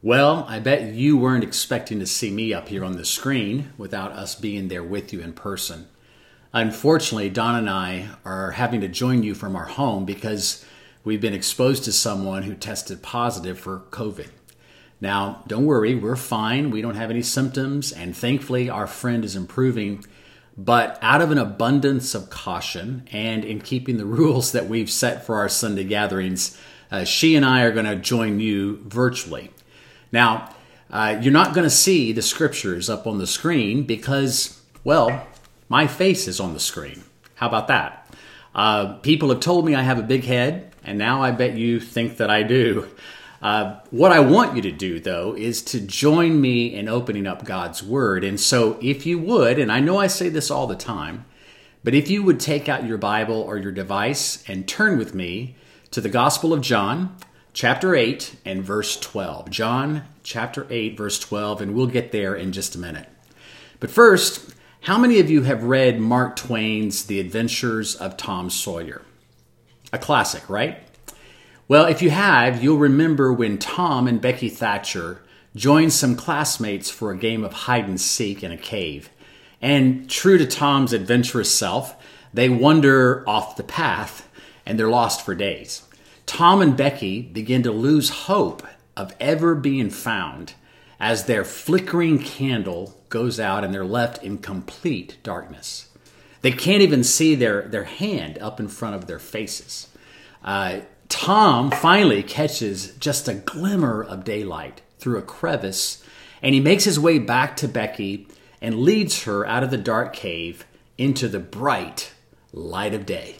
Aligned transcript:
Well, 0.00 0.44
I 0.48 0.60
bet 0.60 0.94
you 0.94 1.16
weren't 1.16 1.42
expecting 1.42 1.98
to 1.98 2.06
see 2.06 2.30
me 2.30 2.54
up 2.54 2.68
here 2.68 2.84
on 2.84 2.96
the 2.96 3.04
screen 3.04 3.72
without 3.76 4.12
us 4.12 4.36
being 4.36 4.68
there 4.68 4.84
with 4.84 5.12
you 5.12 5.18
in 5.18 5.32
person. 5.32 5.88
Unfortunately, 6.52 7.28
Donna 7.28 7.58
and 7.58 7.68
I 7.68 8.10
are 8.24 8.52
having 8.52 8.80
to 8.82 8.88
join 8.88 9.24
you 9.24 9.34
from 9.34 9.56
our 9.56 9.64
home 9.64 10.04
because 10.04 10.64
we've 11.02 11.20
been 11.20 11.34
exposed 11.34 11.82
to 11.82 11.92
someone 11.92 12.44
who 12.44 12.54
tested 12.54 13.02
positive 13.02 13.58
for 13.58 13.80
COVID. 13.90 14.28
Now, 15.00 15.42
don't 15.48 15.66
worry, 15.66 15.96
we're 15.96 16.14
fine. 16.14 16.70
We 16.70 16.80
don't 16.80 16.94
have 16.94 17.10
any 17.10 17.22
symptoms, 17.22 17.90
and 17.90 18.16
thankfully, 18.16 18.70
our 18.70 18.86
friend 18.86 19.24
is 19.24 19.34
improving. 19.34 20.04
But 20.56 20.96
out 21.02 21.22
of 21.22 21.32
an 21.32 21.38
abundance 21.38 22.14
of 22.14 22.30
caution 22.30 23.08
and 23.10 23.44
in 23.44 23.60
keeping 23.60 23.96
the 23.96 24.06
rules 24.06 24.52
that 24.52 24.68
we've 24.68 24.90
set 24.90 25.26
for 25.26 25.38
our 25.38 25.48
Sunday 25.48 25.84
gatherings, 25.84 26.56
uh, 26.88 27.02
she 27.02 27.34
and 27.34 27.44
I 27.44 27.62
are 27.62 27.72
going 27.72 27.86
to 27.86 27.96
join 27.96 28.38
you 28.38 28.76
virtually. 28.84 29.50
Now, 30.12 30.54
uh, 30.90 31.18
you're 31.20 31.32
not 31.32 31.54
going 31.54 31.64
to 31.64 31.70
see 31.70 32.12
the 32.12 32.22
scriptures 32.22 32.88
up 32.88 33.06
on 33.06 33.18
the 33.18 33.26
screen 33.26 33.84
because, 33.84 34.60
well, 34.84 35.26
my 35.68 35.86
face 35.86 36.26
is 36.26 36.40
on 36.40 36.54
the 36.54 36.60
screen. 36.60 37.04
How 37.34 37.48
about 37.48 37.68
that? 37.68 38.14
Uh, 38.54 38.94
people 38.94 39.28
have 39.28 39.40
told 39.40 39.66
me 39.66 39.74
I 39.74 39.82
have 39.82 39.98
a 39.98 40.02
big 40.02 40.24
head, 40.24 40.72
and 40.82 40.98
now 40.98 41.22
I 41.22 41.30
bet 41.30 41.56
you 41.56 41.78
think 41.78 42.16
that 42.16 42.30
I 42.30 42.42
do. 42.42 42.88
Uh, 43.40 43.78
what 43.90 44.10
I 44.10 44.18
want 44.18 44.56
you 44.56 44.62
to 44.62 44.72
do, 44.72 44.98
though, 44.98 45.36
is 45.36 45.62
to 45.62 45.80
join 45.80 46.40
me 46.40 46.74
in 46.74 46.88
opening 46.88 47.26
up 47.26 47.44
God's 47.44 47.82
Word. 47.82 48.24
And 48.24 48.40
so, 48.40 48.78
if 48.82 49.06
you 49.06 49.18
would, 49.18 49.58
and 49.58 49.70
I 49.70 49.78
know 49.78 49.98
I 49.98 50.08
say 50.08 50.28
this 50.28 50.50
all 50.50 50.66
the 50.66 50.74
time, 50.74 51.24
but 51.84 51.94
if 51.94 52.10
you 52.10 52.22
would 52.24 52.40
take 52.40 52.68
out 52.68 52.84
your 52.84 52.98
Bible 52.98 53.40
or 53.40 53.56
your 53.56 53.70
device 53.70 54.42
and 54.48 54.66
turn 54.66 54.98
with 54.98 55.14
me 55.14 55.54
to 55.92 56.00
the 56.00 56.08
Gospel 56.08 56.52
of 56.52 56.62
John, 56.62 57.16
chapter 57.52 57.94
8 57.94 58.36
and 58.44 58.62
verse 58.62 58.98
12. 58.98 59.50
John 59.50 60.04
chapter 60.22 60.66
8, 60.70 60.96
verse 60.96 61.18
12, 61.18 61.60
and 61.60 61.74
we'll 61.74 61.86
get 61.86 62.12
there 62.12 62.34
in 62.34 62.52
just 62.52 62.74
a 62.74 62.78
minute. 62.78 63.08
But 63.80 63.90
first, 63.90 64.54
how 64.82 64.98
many 64.98 65.20
of 65.20 65.30
you 65.30 65.42
have 65.42 65.64
read 65.64 66.00
Mark 66.00 66.36
Twain's 66.36 67.06
The 67.06 67.20
Adventures 67.20 67.94
of 67.96 68.16
Tom 68.16 68.50
Sawyer? 68.50 69.02
A 69.92 69.98
classic, 69.98 70.48
right? 70.48 70.78
Well, 71.66 71.86
if 71.86 72.00
you 72.00 72.10
have, 72.10 72.62
you'll 72.62 72.78
remember 72.78 73.32
when 73.32 73.58
Tom 73.58 74.06
and 74.06 74.20
Becky 74.20 74.48
Thatcher 74.48 75.22
joined 75.54 75.92
some 75.92 76.16
classmates 76.16 76.90
for 76.90 77.10
a 77.10 77.18
game 77.18 77.44
of 77.44 77.52
hide 77.52 77.88
and 77.88 78.00
seek 78.00 78.42
in 78.42 78.52
a 78.52 78.56
cave. 78.56 79.10
And 79.60 80.08
true 80.08 80.38
to 80.38 80.46
Tom's 80.46 80.92
adventurous 80.92 81.54
self, 81.54 81.96
they 82.32 82.48
wander 82.48 83.28
off 83.28 83.56
the 83.56 83.64
path 83.64 84.28
and 84.64 84.78
they're 84.78 84.88
lost 84.88 85.24
for 85.24 85.34
days. 85.34 85.82
Tom 86.28 86.60
and 86.60 86.76
Becky 86.76 87.22
begin 87.22 87.62
to 87.62 87.72
lose 87.72 88.10
hope 88.10 88.62
of 88.96 89.14
ever 89.18 89.54
being 89.54 89.88
found 89.88 90.52
as 91.00 91.24
their 91.24 91.42
flickering 91.42 92.18
candle 92.18 93.00
goes 93.08 93.40
out 93.40 93.64
and 93.64 93.72
they're 93.72 93.84
left 93.84 94.22
in 94.22 94.36
complete 94.36 95.16
darkness. 95.22 95.88
They 96.42 96.52
can't 96.52 96.82
even 96.82 97.02
see 97.02 97.34
their, 97.34 97.62
their 97.62 97.84
hand 97.84 98.38
up 98.38 98.60
in 98.60 98.68
front 98.68 98.94
of 98.94 99.06
their 99.06 99.18
faces. 99.18 99.88
Uh, 100.44 100.80
Tom 101.08 101.70
finally 101.70 102.22
catches 102.22 102.94
just 102.96 103.26
a 103.26 103.34
glimmer 103.34 104.04
of 104.04 104.22
daylight 104.22 104.82
through 104.98 105.16
a 105.16 105.22
crevice, 105.22 106.04
and 106.42 106.54
he 106.54 106.60
makes 106.60 106.84
his 106.84 107.00
way 107.00 107.18
back 107.18 107.56
to 107.56 107.66
Becky 107.66 108.28
and 108.60 108.80
leads 108.80 109.24
her 109.24 109.46
out 109.46 109.62
of 109.62 109.70
the 109.70 109.78
dark 109.78 110.12
cave 110.12 110.66
into 110.98 111.26
the 111.26 111.40
bright 111.40 112.12
light 112.52 112.92
of 112.92 113.06
day. 113.06 113.36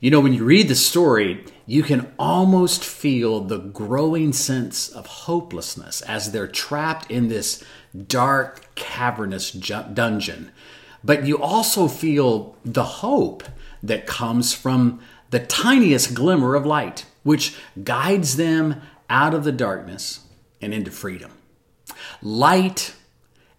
You 0.00 0.10
know, 0.10 0.20
when 0.20 0.32
you 0.32 0.44
read 0.44 0.68
the 0.68 0.74
story, 0.74 1.44
you 1.70 1.84
can 1.84 2.12
almost 2.18 2.84
feel 2.84 3.40
the 3.40 3.58
growing 3.58 4.32
sense 4.32 4.88
of 4.88 5.06
hopelessness 5.06 6.02
as 6.02 6.32
they're 6.32 6.48
trapped 6.48 7.08
in 7.08 7.28
this 7.28 7.62
dark, 8.08 8.74
cavernous 8.74 9.52
dungeon. 9.52 10.50
But 11.04 11.24
you 11.24 11.40
also 11.40 11.86
feel 11.86 12.56
the 12.64 12.82
hope 12.82 13.44
that 13.84 14.04
comes 14.04 14.52
from 14.52 15.00
the 15.30 15.38
tiniest 15.38 16.12
glimmer 16.12 16.56
of 16.56 16.66
light, 16.66 17.06
which 17.22 17.54
guides 17.84 18.36
them 18.36 18.82
out 19.08 19.32
of 19.32 19.44
the 19.44 19.52
darkness 19.52 20.26
and 20.60 20.74
into 20.74 20.90
freedom. 20.90 21.30
Light 22.20 22.96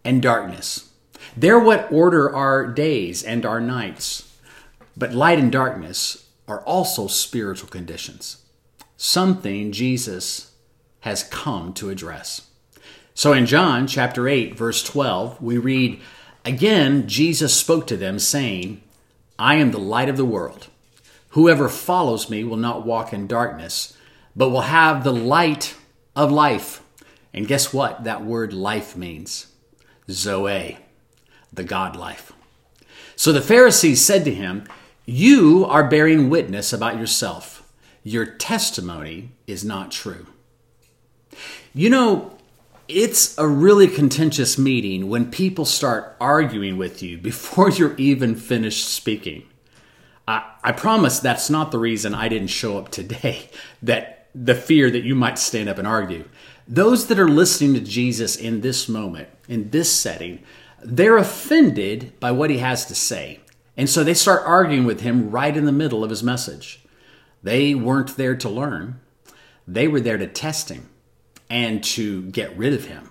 and 0.03 0.21
darkness. 0.21 0.91
They're 1.37 1.57
what 1.57 1.89
order 1.89 2.35
our 2.35 2.67
days 2.67 3.23
and 3.23 3.45
our 3.45 3.61
nights. 3.61 4.37
But 4.97 5.13
light 5.13 5.39
and 5.39 5.49
darkness 5.49 6.27
are 6.51 6.59
also 6.63 7.07
spiritual 7.07 7.69
conditions, 7.69 8.43
something 8.97 9.71
Jesus 9.71 10.51
has 10.99 11.23
come 11.23 11.73
to 11.75 11.89
address. 11.89 12.47
So 13.13 13.31
in 13.31 13.45
John 13.45 13.87
chapter 13.87 14.27
8, 14.27 14.57
verse 14.57 14.83
12, 14.83 15.41
we 15.41 15.57
read, 15.57 16.01
Again, 16.43 17.07
Jesus 17.07 17.53
spoke 17.55 17.87
to 17.87 17.95
them, 17.95 18.19
saying, 18.19 18.81
I 19.39 19.55
am 19.55 19.71
the 19.71 19.79
light 19.79 20.09
of 20.09 20.17
the 20.17 20.25
world. 20.25 20.67
Whoever 21.29 21.69
follows 21.69 22.29
me 22.29 22.43
will 22.43 22.57
not 22.57 22.85
walk 22.85 23.13
in 23.13 23.27
darkness, 23.27 23.95
but 24.35 24.49
will 24.49 24.61
have 24.61 25.05
the 25.05 25.13
light 25.13 25.77
of 26.17 26.33
life. 26.33 26.83
And 27.33 27.47
guess 27.47 27.73
what 27.73 28.03
that 28.03 28.25
word 28.25 28.51
life 28.51 28.97
means? 28.97 29.47
Zoe, 30.09 30.79
the 31.53 31.63
God 31.63 31.95
life. 31.95 32.33
So 33.15 33.31
the 33.31 33.39
Pharisees 33.39 34.03
said 34.03 34.25
to 34.25 34.33
him, 34.33 34.65
You 35.11 35.65
are 35.65 35.83
bearing 35.83 36.29
witness 36.29 36.71
about 36.71 36.97
yourself. 36.97 37.69
Your 38.01 38.25
testimony 38.25 39.31
is 39.45 39.61
not 39.65 39.91
true. 39.91 40.25
You 41.73 41.89
know, 41.89 42.37
it's 42.87 43.37
a 43.37 43.45
really 43.45 43.89
contentious 43.89 44.57
meeting 44.57 45.09
when 45.09 45.29
people 45.29 45.65
start 45.65 46.15
arguing 46.21 46.77
with 46.77 47.03
you 47.03 47.17
before 47.17 47.69
you're 47.71 47.97
even 47.97 48.35
finished 48.35 48.87
speaking. 48.87 49.43
I, 50.29 50.49
I 50.63 50.71
promise 50.71 51.19
that's 51.19 51.49
not 51.49 51.71
the 51.71 51.79
reason 51.79 52.15
I 52.15 52.29
didn't 52.29 52.47
show 52.47 52.77
up 52.77 52.87
today, 52.87 53.49
that 53.81 54.29
the 54.33 54.55
fear 54.55 54.89
that 54.89 55.03
you 55.03 55.13
might 55.13 55.37
stand 55.37 55.67
up 55.67 55.77
and 55.77 55.87
argue. 55.89 56.23
Those 56.69 57.07
that 57.07 57.19
are 57.19 57.27
listening 57.27 57.73
to 57.73 57.81
Jesus 57.81 58.37
in 58.37 58.61
this 58.61 58.87
moment, 58.87 59.27
in 59.49 59.71
this 59.71 59.91
setting, 59.91 60.41
they're 60.81 61.17
offended 61.17 62.17
by 62.21 62.31
what 62.31 62.49
he 62.49 62.59
has 62.59 62.85
to 62.85 62.95
say. 62.95 63.40
And 63.77 63.89
so 63.89 64.03
they 64.03 64.13
start 64.13 64.43
arguing 64.45 64.85
with 64.85 65.01
him 65.01 65.31
right 65.31 65.55
in 65.55 65.65
the 65.65 65.71
middle 65.71 66.03
of 66.03 66.09
his 66.09 66.23
message. 66.23 66.83
They 67.43 67.73
weren't 67.73 68.17
there 68.17 68.35
to 68.35 68.49
learn, 68.49 68.99
they 69.67 69.87
were 69.87 70.01
there 70.01 70.17
to 70.17 70.27
test 70.27 70.69
him 70.69 70.89
and 71.49 71.83
to 71.83 72.23
get 72.23 72.57
rid 72.57 72.73
of 72.73 72.85
him. 72.85 73.09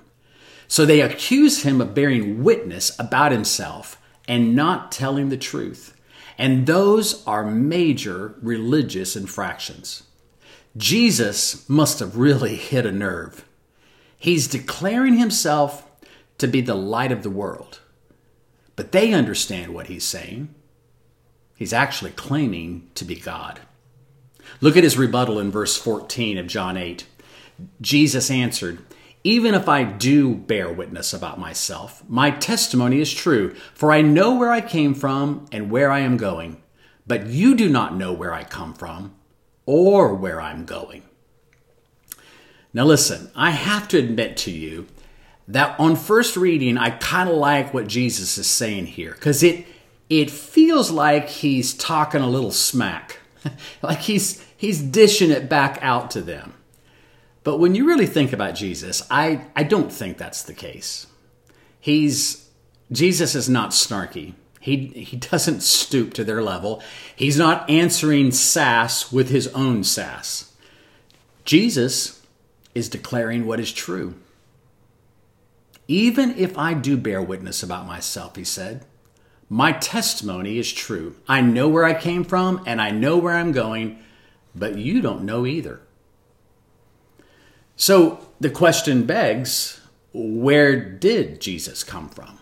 So 0.69 0.87
they 0.87 1.01
accuse 1.01 1.63
him 1.63 1.81
of 1.81 1.95
bearing 1.95 2.45
witness 2.45 2.97
about 2.99 3.33
himself 3.33 4.01
and 4.29 4.55
not 4.55 4.93
telling 4.93 5.29
the 5.29 5.37
truth. 5.37 5.97
And 6.39 6.67
those 6.67 7.27
are 7.27 7.45
major 7.45 8.35
religious 8.41 9.17
infractions. 9.17 10.05
Jesus 10.77 11.69
must 11.69 11.99
have 11.99 12.17
really 12.17 12.55
hit 12.55 12.87
a 12.87 12.93
nerve. 12.93 13.45
He's 14.17 14.47
declaring 14.47 15.19
himself 15.19 15.85
to 16.39 16.47
be 16.47 16.61
the 16.61 16.75
light 16.77 17.13
of 17.13 17.23
the 17.23 17.31
world. 17.31 17.81
But 18.81 18.93
they 18.93 19.13
understand 19.13 19.75
what 19.75 19.89
he's 19.89 20.07
saying. 20.07 20.55
He's 21.55 21.75
actually 21.75 22.13
claiming 22.13 22.89
to 22.95 23.05
be 23.05 23.15
God. 23.15 23.61
Look 24.63 24.75
at 24.75 24.85
his 24.85 24.97
rebuttal 24.97 25.39
in 25.39 25.51
verse 25.51 25.77
14 25.77 26.39
of 26.39 26.47
John 26.47 26.79
8. 26.79 27.05
Jesus 27.83 28.31
answered, 28.31 28.79
even 29.23 29.55
if 29.55 29.69
I 29.69 29.85
do 29.85 30.35
bear 30.35 30.73
witness 30.73 31.13
about 31.13 31.39
myself, 31.39 32.03
my 32.09 32.31
testimony 32.31 33.03
is 33.03 33.13
true, 33.13 33.55
for 33.75 33.93
I 33.93 34.01
know 34.01 34.35
where 34.35 34.51
I 34.51 34.63
came 34.63 34.95
from 34.95 35.45
and 35.53 35.71
where 35.71 35.91
I 35.91 35.99
am 35.99 36.17
going. 36.17 36.63
But 37.07 37.27
you 37.27 37.55
do 37.55 37.69
not 37.69 37.97
know 37.97 38.15
where 38.15 38.33
I 38.33 38.45
come 38.45 38.73
from 38.73 39.15
or 39.67 40.15
where 40.15 40.41
I'm 40.41 40.65
going. 40.65 41.03
Now, 42.73 42.87
listen, 42.87 43.31
I 43.37 43.51
have 43.51 43.89
to 43.89 43.99
admit 43.99 44.39
to 44.39 44.51
you 44.51 44.87
that 45.49 45.79
on 45.81 45.97
first 45.97 46.37
reading, 46.37 46.79
I 46.79 46.91
kind 46.91 47.29
of 47.29 47.37
like 47.37 47.75
what 47.75 47.87
Jesus 47.87 48.39
is 48.39 48.47
saying 48.47 48.87
here 48.87 49.13
because 49.13 49.43
it, 49.43 49.67
it 50.09 50.31
feels 50.31 50.91
like 50.91 51.29
he's 51.29 51.75
talking 51.75 52.21
a 52.21 52.29
little 52.29 52.53
smack, 52.53 53.19
like 53.83 54.01
he's, 54.01 54.45
he's 54.57 54.81
dishing 54.81 55.31
it 55.31 55.49
back 55.49 55.79
out 55.83 56.11
to 56.13 56.21
them. 56.21 56.55
But 57.43 57.59
when 57.59 57.75
you 57.75 57.87
really 57.87 58.07
think 58.07 58.33
about 58.33 58.55
Jesus, 58.55 59.03
I, 59.11 59.47
I 59.57 59.63
don't 59.63 59.91
think 59.91 60.19
that's 60.19 60.43
the 60.43 60.55
case. 60.55 61.07
He's 61.81 62.51
Jesus 62.93 63.35
is 63.35 63.49
not 63.49 63.71
snarky. 63.71 64.35
He, 64.61 64.89
he 64.89 65.17
doesn't 65.17 65.63
stoop 65.63 66.13
to 66.15 66.25
their 66.25 66.43
level. 66.43 66.83
He's 67.17 67.39
not 67.39 67.69
answering 67.71 68.31
sass 68.33 69.11
with 69.11 69.31
his 69.31 69.49
own 69.49 69.85
sass. 69.85 70.53
Jesus 71.45 72.21
is 72.75 72.89
declaring 72.89 73.47
what 73.47 73.61
is 73.61 73.73
true. 73.73 74.15
Even 75.91 76.39
if 76.39 76.57
I 76.57 76.73
do 76.75 76.97
bear 76.97 77.21
witness 77.21 77.65
about 77.65 77.85
myself, 77.85 78.37
he 78.37 78.45
said, 78.45 78.85
my 79.49 79.73
testimony 79.73 80.57
is 80.57 80.73
true. 80.73 81.17
I 81.27 81.41
know 81.41 81.69
where 81.69 81.85
I 81.85 81.95
came 81.95 82.23
from 82.23 82.63
and 82.65 82.81
I 82.81 82.93
know 82.93 83.19
where 83.19 83.35
I'm 83.35 83.51
going, 83.51 83.99
but 84.55 84.79
you 84.79 85.03
don't 85.03 85.25
know 85.25 85.47
either. 85.47 85.81
So 87.75 88.29
the 88.39 88.51
question 88.51 89.05
begs 89.05 89.81
where 90.13 90.79
did 90.81 91.41
Jesus 91.41 91.83
come 91.83 92.09
from? 92.09 92.39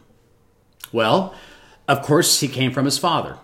Well, 0.92 1.34
of 1.88 2.02
course, 2.02 2.40
he 2.40 2.48
came 2.48 2.70
from 2.70 2.84
his 2.84 2.98
Father. 2.98 3.38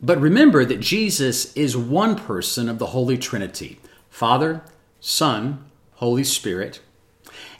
But 0.00 0.20
remember 0.20 0.64
that 0.64 0.78
Jesus 0.78 1.52
is 1.56 1.76
one 1.76 2.14
person 2.14 2.68
of 2.68 2.78
the 2.78 2.86
Holy 2.86 3.18
Trinity 3.18 3.80
Father, 4.10 4.62
Son, 5.00 5.64
Holy 5.94 6.22
Spirit. 6.22 6.78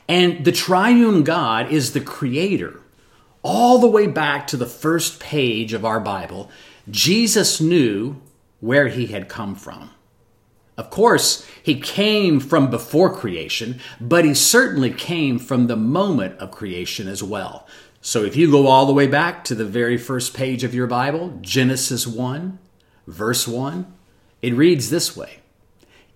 And 0.07 0.43
the 0.45 0.51
triune 0.51 1.23
God 1.23 1.71
is 1.71 1.93
the 1.93 2.01
creator. 2.01 2.81
All 3.43 3.79
the 3.79 3.87
way 3.87 4.07
back 4.07 4.47
to 4.47 4.57
the 4.57 4.65
first 4.65 5.19
page 5.19 5.73
of 5.73 5.85
our 5.85 5.99
Bible, 5.99 6.51
Jesus 6.89 7.59
knew 7.59 8.21
where 8.59 8.87
he 8.87 9.07
had 9.07 9.29
come 9.29 9.55
from. 9.55 9.91
Of 10.77 10.89
course, 10.89 11.45
he 11.61 11.79
came 11.79 12.39
from 12.39 12.69
before 12.69 13.13
creation, 13.13 13.79
but 13.99 14.25
he 14.25 14.33
certainly 14.33 14.91
came 14.91 15.37
from 15.37 15.67
the 15.67 15.75
moment 15.75 16.39
of 16.39 16.51
creation 16.51 17.07
as 17.07 17.21
well. 17.21 17.67
So 18.01 18.23
if 18.23 18.35
you 18.35 18.49
go 18.49 18.67
all 18.67 18.87
the 18.87 18.93
way 18.93 19.05
back 19.05 19.43
to 19.45 19.55
the 19.55 19.65
very 19.65 19.97
first 19.97 20.33
page 20.33 20.63
of 20.63 20.73
your 20.73 20.87
Bible, 20.87 21.37
Genesis 21.41 22.07
1, 22.07 22.57
verse 23.05 23.47
1, 23.47 23.93
it 24.41 24.55
reads 24.55 24.89
this 24.89 25.15
way 25.15 25.39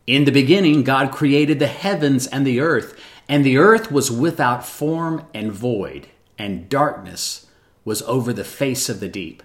In 0.08 0.26
the 0.26 0.32
beginning, 0.32 0.84
God 0.84 1.12
created 1.12 1.60
the 1.60 1.68
heavens 1.68 2.26
and 2.26 2.46
the 2.46 2.60
earth, 2.60 3.00
and 3.28 3.46
the 3.46 3.58
earth 3.58 3.92
was 3.92 4.12
without 4.12 4.66
form 4.66 5.26
and 5.34 5.52
void, 5.52 6.08
and 6.38 6.70
darkness 6.70 7.48
was 7.84 8.02
over 8.04 8.34
the 8.34 8.44
face 8.44 8.90
of 8.90 9.00
the 9.00 9.08
deep. 9.08 9.42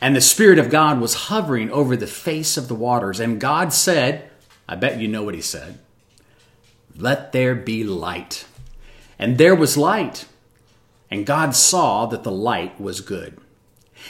And 0.00 0.14
the 0.14 0.20
Spirit 0.20 0.58
of 0.58 0.70
God 0.70 1.00
was 1.00 1.14
hovering 1.14 1.70
over 1.70 1.96
the 1.96 2.06
face 2.06 2.56
of 2.56 2.68
the 2.68 2.74
waters. 2.74 3.18
And 3.18 3.40
God 3.40 3.72
said, 3.72 4.28
I 4.68 4.76
bet 4.76 5.00
you 5.00 5.08
know 5.08 5.22
what 5.22 5.34
He 5.34 5.40
said, 5.40 5.78
Let 6.96 7.32
there 7.32 7.54
be 7.54 7.84
light. 7.84 8.46
And 9.18 9.38
there 9.38 9.54
was 9.54 9.76
light. 9.76 10.26
And 11.10 11.24
God 11.24 11.54
saw 11.54 12.06
that 12.06 12.24
the 12.24 12.32
light 12.32 12.80
was 12.80 13.00
good. 13.00 13.38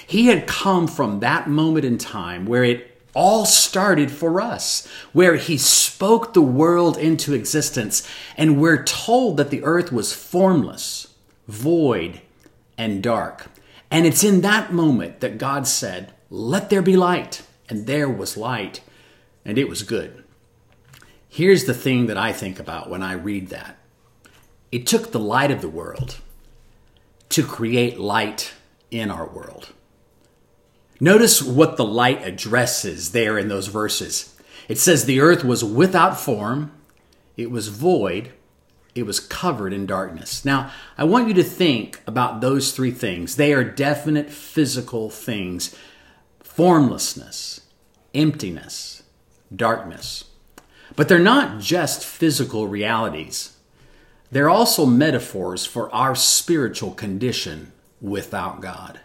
He 0.06 0.26
had 0.26 0.46
come 0.46 0.88
from 0.88 1.20
that 1.20 1.48
moment 1.48 1.84
in 1.84 1.98
time 1.98 2.46
where 2.46 2.64
it 2.64 2.95
all 3.16 3.46
started 3.46 4.12
for 4.12 4.40
us, 4.40 4.86
where 5.12 5.36
He 5.36 5.58
spoke 5.58 6.34
the 6.34 6.42
world 6.42 6.96
into 6.96 7.34
existence, 7.34 8.06
and 8.36 8.60
we're 8.60 8.84
told 8.84 9.38
that 9.38 9.50
the 9.50 9.64
earth 9.64 9.90
was 9.90 10.12
formless, 10.12 11.08
void, 11.48 12.20
and 12.78 13.02
dark. 13.02 13.46
And 13.90 14.06
it's 14.06 14.22
in 14.22 14.42
that 14.42 14.72
moment 14.72 15.20
that 15.20 15.38
God 15.38 15.66
said, 15.66 16.12
Let 16.30 16.70
there 16.70 16.82
be 16.82 16.96
light. 16.96 17.42
And 17.68 17.86
there 17.86 18.08
was 18.08 18.36
light, 18.36 18.80
and 19.44 19.58
it 19.58 19.68
was 19.68 19.82
good. 19.82 20.22
Here's 21.28 21.64
the 21.64 21.74
thing 21.74 22.06
that 22.06 22.16
I 22.16 22.32
think 22.32 22.60
about 22.60 22.88
when 22.88 23.02
I 23.02 23.14
read 23.14 23.48
that 23.48 23.76
it 24.70 24.86
took 24.86 25.10
the 25.10 25.18
light 25.18 25.50
of 25.50 25.60
the 25.60 25.68
world 25.68 26.16
to 27.30 27.42
create 27.42 27.98
light 27.98 28.52
in 28.90 29.10
our 29.10 29.26
world. 29.26 29.72
Notice 31.00 31.42
what 31.42 31.76
the 31.76 31.84
light 31.84 32.26
addresses 32.26 33.12
there 33.12 33.38
in 33.38 33.48
those 33.48 33.66
verses. 33.66 34.34
It 34.68 34.78
says 34.78 35.04
the 35.04 35.20
earth 35.20 35.44
was 35.44 35.62
without 35.62 36.18
form, 36.18 36.72
it 37.36 37.50
was 37.50 37.68
void, 37.68 38.32
it 38.94 39.04
was 39.04 39.20
covered 39.20 39.72
in 39.72 39.86
darkness. 39.86 40.44
Now, 40.44 40.70
I 40.96 41.04
want 41.04 41.28
you 41.28 41.34
to 41.34 41.42
think 41.42 42.00
about 42.06 42.40
those 42.40 42.72
three 42.72 42.90
things. 42.90 43.36
They 43.36 43.52
are 43.52 43.62
definite 43.64 44.30
physical 44.30 45.10
things 45.10 45.76
formlessness, 46.42 47.60
emptiness, 48.14 49.02
darkness. 49.54 50.24
But 50.96 51.08
they're 51.08 51.18
not 51.18 51.60
just 51.60 52.02
physical 52.02 52.66
realities. 52.66 53.56
They're 54.30 54.48
also 54.48 54.86
metaphors 54.86 55.66
for 55.66 55.94
our 55.94 56.14
spiritual 56.14 56.92
condition 56.92 57.72
without 58.00 58.62
God. 58.62 59.00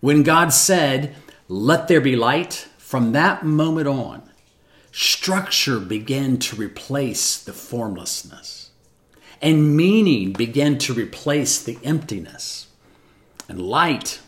When 0.00 0.22
God 0.22 0.52
said, 0.52 1.14
Let 1.48 1.88
there 1.88 2.00
be 2.00 2.16
light, 2.16 2.68
from 2.78 3.12
that 3.12 3.44
moment 3.44 3.88
on, 3.88 4.22
structure 4.92 5.80
began 5.80 6.38
to 6.38 6.56
replace 6.56 7.42
the 7.42 7.52
formlessness, 7.52 8.70
and 9.42 9.76
meaning 9.76 10.32
began 10.32 10.78
to 10.78 10.94
replace 10.94 11.62
the 11.62 11.78
emptiness, 11.82 12.68
and 13.48 13.60
light 13.60 14.20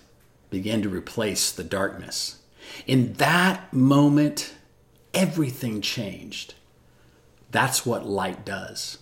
began 0.51 0.83
to 0.83 0.89
replace 0.89 1.53
the 1.53 1.65
darkness. 1.65 2.41
In 2.87 3.15
that 3.15 3.73
moment, 3.73 4.55
everything 5.15 5.81
changed. 5.81 6.55
That's 7.51 7.87
what 7.87 8.07
light 8.07 8.45
does. 8.45 8.99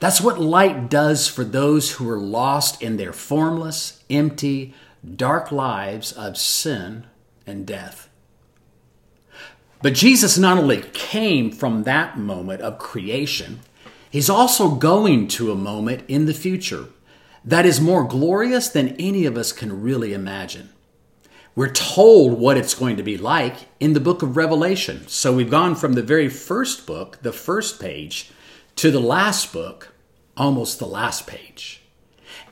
That's 0.00 0.20
what 0.20 0.40
light 0.40 0.88
does 0.88 1.28
for 1.28 1.44
those 1.44 1.92
who 1.92 2.08
are 2.08 2.18
lost 2.18 2.80
in 2.82 2.96
their 2.96 3.12
formless, 3.12 4.02
empty, 4.08 4.74
dark 5.16 5.50
lives 5.50 6.12
of 6.12 6.36
sin 6.36 7.06
and 7.46 7.66
death. 7.66 8.08
But 9.82 9.94
Jesus 9.94 10.38
not 10.38 10.58
only 10.58 10.82
came 10.92 11.50
from 11.50 11.82
that 11.82 12.16
moment 12.16 12.60
of 12.60 12.78
creation, 12.78 13.60
he's 14.10 14.30
also 14.30 14.76
going 14.76 15.26
to 15.28 15.50
a 15.50 15.56
moment 15.56 16.04
in 16.06 16.26
the 16.26 16.34
future 16.34 16.86
that 17.44 17.66
is 17.66 17.80
more 17.80 18.04
glorious 18.04 18.68
than 18.68 18.96
any 18.96 19.26
of 19.26 19.36
us 19.36 19.50
can 19.50 19.82
really 19.82 20.12
imagine. 20.12 20.70
We're 21.54 21.72
told 21.72 22.38
what 22.38 22.56
it's 22.56 22.74
going 22.74 22.96
to 22.96 23.02
be 23.02 23.18
like 23.18 23.56
in 23.78 23.92
the 23.92 24.00
book 24.00 24.22
of 24.22 24.36
Revelation. 24.36 25.06
So 25.08 25.34
we've 25.34 25.50
gone 25.50 25.74
from 25.74 25.94
the 25.94 26.02
very 26.02 26.28
first 26.28 26.86
book, 26.86 27.18
the 27.22 27.32
first 27.32 27.80
page, 27.80 28.30
to 28.76 28.90
the 28.90 29.00
last 29.00 29.52
book, 29.52 29.92
almost 30.36 30.78
the 30.78 30.86
last 30.86 31.26
page. 31.26 31.82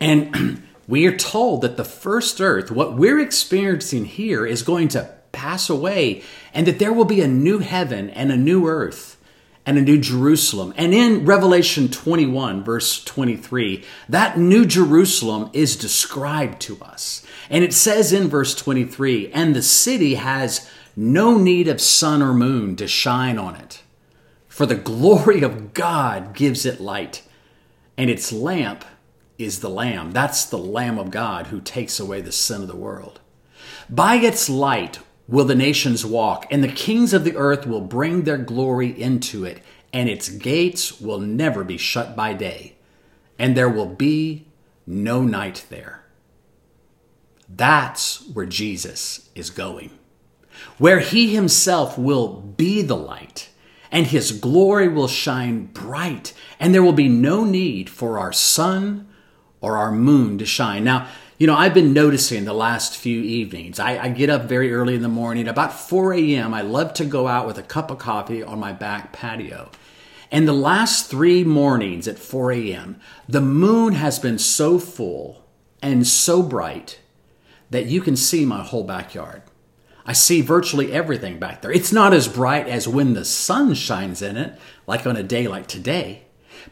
And 0.01 0.65
we 0.91 1.07
are 1.07 1.17
told 1.17 1.63
that 1.63 1.77
the 1.77 1.85
first 1.85 2.41
earth, 2.41 2.71
what 2.71 2.97
we're 2.97 3.21
experiencing 3.21 4.05
here, 4.05 4.45
is 4.45 4.63
going 4.63 4.89
to 4.89 5.11
pass 5.33 5.71
away 5.71 6.23
and 6.53 6.67
that 6.67 6.79
there 6.79 6.93
will 6.93 7.05
be 7.05 7.21
a 7.21 7.29
new 7.29 7.61
heaven 7.61 8.11
and 8.11 8.31
a 8.31 8.37
new 8.37 8.67
earth 8.67 9.17
and 9.65 9.79
a 9.79 9.83
new 9.83 9.99
Jerusalem. 9.99 10.75
And 10.77 10.93
in 10.93 11.25
Revelation 11.25 11.89
21, 11.89 12.65
verse 12.65 13.03
23, 13.05 13.85
that 14.09 14.39
new 14.39 14.67
Jerusalem 14.67 15.51
is 15.53 15.77
described 15.77 16.61
to 16.63 16.83
us. 16.83 17.25
And 17.49 17.65
it 17.65 17.73
says 17.73 18.13
in 18.13 18.29
verse 18.29 18.55
23, 18.55 19.31
and 19.33 19.55
the 19.55 19.63
city 19.63 20.15
has 20.17 20.69
no 20.97 21.39
need 21.39 21.69
of 21.69 21.81
sun 21.81 22.21
or 22.21 22.35
moon 22.35 22.77
to 22.77 22.87
shine 22.87 23.39
on 23.39 23.55
it 23.57 23.83
for 24.61 24.67
the 24.67 24.75
glory 24.75 25.43
of 25.43 25.73
God 25.73 26.35
gives 26.35 26.67
it 26.67 26.83
light, 26.83 27.23
and 27.97 28.11
its 28.11 28.31
lamp 28.31 28.85
is 29.41 29.61
the 29.61 29.71
Lamb. 29.71 30.13
That's 30.13 30.45
the 30.45 30.59
Lamb 30.59 30.99
of 30.99 31.11
God 31.11 31.49
who 31.49 31.61
takes 31.61 31.99
away 31.99 32.21
the 32.21 32.33
sin 32.33 32.63
of 32.63 32.69
the 32.69 32.77
world. 32.77 33.21
By 33.89 34.17
its 34.17 34.49
light 34.49 35.01
will 35.27 35.45
the 35.45 35.55
nations 35.55 36.05
walk, 36.05 36.47
and 36.51 36.63
the 36.63 36.69
kings 36.69 37.13
of 37.13 37.25
the 37.25 37.37
earth 37.37 37.67
will 37.67 37.81
bring 37.81 38.23
their 38.23 38.39
glory 38.39 38.89
into 38.89 39.45
it, 39.45 39.63
and 39.93 40.09
its 40.09 40.29
gates 40.29 41.01
will 41.01 41.19
never 41.19 41.65
be 41.65 41.77
shut 41.77 42.15
by 42.15 42.33
day, 42.33 42.77
and 43.39 43.57
there 43.57 43.69
will 43.69 43.87
be 43.87 44.47
no 44.87 45.23
night 45.23 45.67
there. 45.71 46.05
That's 47.49 48.29
where 48.29 48.47
Jesus 48.47 49.31
is 49.35 49.51
going, 49.51 49.99
where 50.79 51.01
he 51.01 51.35
himself 51.35 51.97
will 51.97 52.29
be 52.29 52.83
the 52.83 52.97
light 52.97 53.49
and 53.93 54.07
his 54.07 54.33
glory 54.33 54.89
will 54.89 55.09
shine 55.09 55.67
bright, 55.67 56.33
and 56.59 56.73
there 56.73 56.83
will 56.83 56.93
be 56.93 57.09
no 57.09 57.45
need 57.45 57.91
for 57.91 58.19
our 58.19 58.33
sun 58.33 59.09
or 59.61 59.77
our 59.77 59.93
moon 59.93 60.39
to 60.39 60.47
shine. 60.47 60.85
Now, 60.85 61.09
you 61.39 61.47
know, 61.47 61.57
I've 61.57 61.75
been 61.75 61.93
noticing 61.93 62.45
the 62.45 62.53
last 62.53 62.97
few 62.97 63.23
evenings. 63.23 63.79
I, 63.81 64.05
I, 64.05 64.09
get 64.11 64.29
up 64.29 64.43
very 64.43 64.73
early 64.73 64.95
in 64.95 65.03
the 65.03 65.09
morning. 65.09 65.49
About 65.49 65.73
4 65.73 66.13
a.m., 66.13 66.53
I 66.53 66.61
love 66.61 66.93
to 66.95 67.05
go 67.07 67.29
out 67.29 67.47
with 67.47 67.57
a 67.57 67.63
cup 67.63 67.91
of 67.91 67.99
coffee 67.99 68.43
on 68.43 68.59
my 68.59 68.73
back 68.73 69.13
patio. 69.13 69.71
And 70.31 70.47
the 70.47 70.53
last 70.53 71.11
three 71.11 71.43
mornings 71.43 72.07
at 72.07 72.19
4 72.19 72.53
a.m., 72.53 73.01
the 73.27 73.41
moon 73.41 73.95
has 73.95 74.19
been 74.19 74.39
so 74.39 74.79
full 74.79 75.45
and 75.83 76.07
so 76.07 76.43
bright 76.43 77.01
that 77.71 77.87
you 77.87 78.01
can 78.01 78.17
see 78.17 78.45
my 78.45 78.63
whole 78.63 78.85
backyard. 78.85 79.43
I 80.05 80.13
see 80.13 80.41
virtually 80.41 80.93
everything 80.93 81.39
back 81.39 81.63
there. 81.63 81.73
It's 81.73 81.93
not 81.93 82.13
as 82.13 82.29
bright 82.29 82.67
as 82.67 82.89
when 82.89 83.15
the 83.15 83.25
sun 83.25 83.75
shines 83.75 84.23
in 84.23 84.37
it, 84.37 84.59
like 84.87 85.07
on 85.07 85.17
a 85.17 85.23
day 85.23 85.47
like 85.47 85.67
today, 85.67 86.25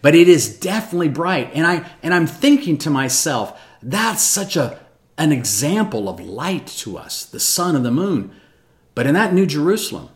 but 0.02 0.14
it 0.14 0.28
is 0.28 0.58
definitely 0.58 1.08
bright. 1.08 1.50
And 1.54 1.66
I 1.66 1.90
and 2.02 2.14
I'm 2.14 2.26
thinking 2.26 2.78
to 2.78 2.90
myself, 2.90 3.60
that's 3.82 4.22
such 4.22 4.56
a 4.56 4.80
an 5.16 5.32
example 5.32 6.08
of 6.08 6.20
light 6.20 6.66
to 6.68 6.96
us, 6.96 7.24
the 7.24 7.40
sun 7.40 7.74
and 7.74 7.84
the 7.84 7.90
moon. 7.90 8.30
But 8.94 9.06
in 9.06 9.14
that 9.14 9.34
New 9.34 9.46
Jerusalem, 9.46 10.10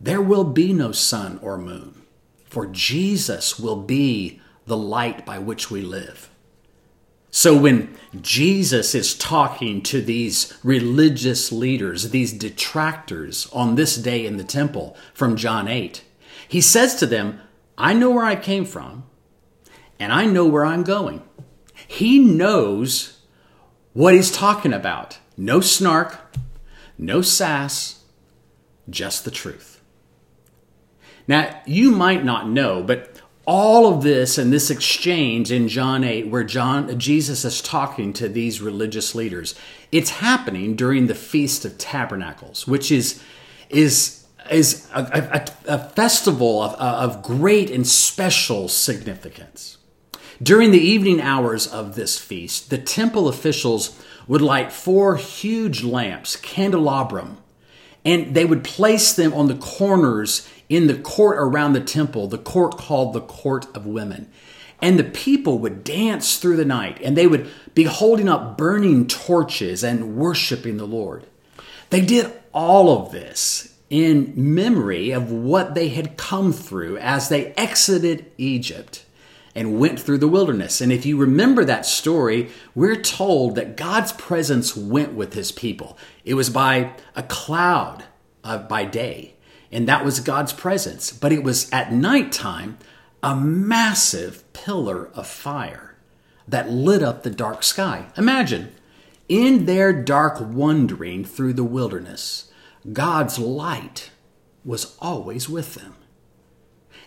there 0.00 0.22
will 0.22 0.44
be 0.44 0.72
no 0.72 0.92
sun 0.92 1.38
or 1.42 1.58
moon, 1.58 2.02
for 2.44 2.66
Jesus 2.66 3.58
will 3.58 3.76
be 3.76 4.40
the 4.66 4.76
light 4.76 5.26
by 5.26 5.38
which 5.38 5.70
we 5.70 5.82
live. 5.82 6.30
So 7.30 7.56
when 7.56 7.96
Jesus 8.20 8.94
is 8.94 9.14
talking 9.14 9.82
to 9.82 10.00
these 10.00 10.58
religious 10.64 11.52
leaders, 11.52 12.10
these 12.10 12.32
detractors 12.32 13.48
on 13.52 13.76
this 13.76 13.96
day 13.96 14.26
in 14.26 14.36
the 14.36 14.44
temple 14.44 14.96
from 15.14 15.36
John 15.36 15.68
8, 15.68 16.02
he 16.48 16.60
says 16.60 16.96
to 16.96 17.06
them, 17.06 17.40
I 17.80 17.94
know 17.94 18.10
where 18.10 18.26
I 18.26 18.36
came 18.36 18.66
from, 18.66 19.04
and 19.98 20.12
I 20.12 20.26
know 20.26 20.46
where 20.46 20.66
I'm 20.66 20.84
going. 20.84 21.22
He 21.88 22.18
knows 22.18 23.20
what 23.94 24.12
he's 24.12 24.30
talking 24.30 24.74
about. 24.74 25.18
No 25.34 25.62
snark, 25.62 26.36
no 26.98 27.22
sass, 27.22 28.04
just 28.90 29.24
the 29.24 29.30
truth. 29.30 29.80
Now, 31.26 31.58
you 31.64 31.90
might 31.90 32.22
not 32.22 32.50
know, 32.50 32.82
but 32.82 33.22
all 33.46 33.92
of 33.92 34.02
this 34.02 34.36
and 34.36 34.52
this 34.52 34.68
exchange 34.68 35.50
in 35.50 35.66
John 35.66 36.04
8 36.04 36.26
where 36.28 36.44
John 36.44 36.98
Jesus 36.98 37.44
is 37.46 37.62
talking 37.62 38.12
to 38.12 38.28
these 38.28 38.60
religious 38.60 39.14
leaders 39.14 39.54
it's 39.90 40.10
happening 40.10 40.76
during 40.76 41.06
the 41.06 41.14
feast 41.14 41.64
of 41.64 41.78
tabernacles 41.78 42.68
which 42.68 42.92
is 42.92 43.20
is 43.70 44.19
is 44.50 44.88
a, 44.94 45.46
a, 45.66 45.74
a 45.74 45.78
festival 45.90 46.62
of, 46.62 46.74
of 46.74 47.22
great 47.22 47.70
and 47.70 47.86
special 47.86 48.68
significance 48.68 49.78
during 50.42 50.70
the 50.70 50.80
evening 50.80 51.20
hours 51.20 51.66
of 51.66 51.94
this 51.94 52.18
feast 52.18 52.70
the 52.70 52.78
temple 52.78 53.28
officials 53.28 54.00
would 54.26 54.40
light 54.40 54.72
four 54.72 55.16
huge 55.16 55.82
lamps 55.82 56.36
candelabrum 56.36 57.38
and 58.04 58.34
they 58.34 58.44
would 58.44 58.64
place 58.64 59.12
them 59.12 59.32
on 59.34 59.48
the 59.48 59.56
corners 59.56 60.48
in 60.68 60.86
the 60.86 60.94
court 60.94 61.36
around 61.38 61.72
the 61.72 61.80
temple, 61.80 62.28
the 62.28 62.38
court 62.38 62.78
called 62.78 63.12
the 63.12 63.20
Court 63.20 63.66
of 63.74 63.84
Women. 63.84 64.30
And 64.80 64.98
the 64.98 65.04
people 65.04 65.58
would 65.58 65.84
dance 65.84 66.38
through 66.38 66.56
the 66.56 66.64
night 66.64 66.98
and 67.02 67.16
they 67.16 67.26
would 67.26 67.50
be 67.74 67.84
holding 67.84 68.28
up 68.28 68.56
burning 68.56 69.06
torches 69.06 69.84
and 69.84 70.16
worshiping 70.16 70.78
the 70.78 70.86
Lord. 70.86 71.26
They 71.90 72.00
did 72.00 72.32
all 72.54 73.04
of 73.04 73.12
this 73.12 73.69
in 73.90 74.32
memory 74.36 75.10
of 75.10 75.30
what 75.30 75.74
they 75.74 75.88
had 75.88 76.16
come 76.16 76.52
through 76.52 76.96
as 76.98 77.28
they 77.28 77.52
exited 77.52 78.30
Egypt 78.38 79.04
and 79.54 79.78
went 79.78 79.98
through 79.98 80.18
the 80.18 80.28
wilderness. 80.28 80.80
And 80.80 80.92
if 80.92 81.04
you 81.04 81.16
remember 81.16 81.64
that 81.64 81.84
story, 81.84 82.50
we're 82.74 82.96
told 82.96 83.56
that 83.56 83.76
God's 83.76 84.12
presence 84.12 84.76
went 84.76 85.12
with 85.14 85.34
his 85.34 85.50
people. 85.50 85.98
It 86.24 86.34
was 86.34 86.48
by 86.48 86.92
a 87.16 87.24
cloud 87.24 88.04
uh, 88.44 88.58
by 88.58 88.84
day 88.84 89.34
and 89.72 89.86
that 89.88 90.04
was 90.04 90.20
God's 90.20 90.52
presence. 90.52 91.12
But 91.12 91.32
it 91.32 91.42
was 91.42 91.70
at 91.70 91.92
nighttime 91.92 92.78
a 93.22 93.36
massive 93.36 94.50
pillar 94.52 95.08
of 95.14 95.26
fire 95.26 95.96
that 96.48 96.70
lit 96.70 97.02
up 97.02 97.22
the 97.22 97.30
dark 97.30 97.62
sky. 97.62 98.06
Imagine, 98.16 98.72
in 99.28 99.66
their 99.66 99.92
dark 99.92 100.38
wandering 100.40 101.24
through 101.24 101.52
the 101.52 101.64
wilderness, 101.64 102.49
God's 102.92 103.38
light 103.38 104.10
was 104.64 104.96
always 105.00 105.48
with 105.48 105.74
them. 105.74 105.94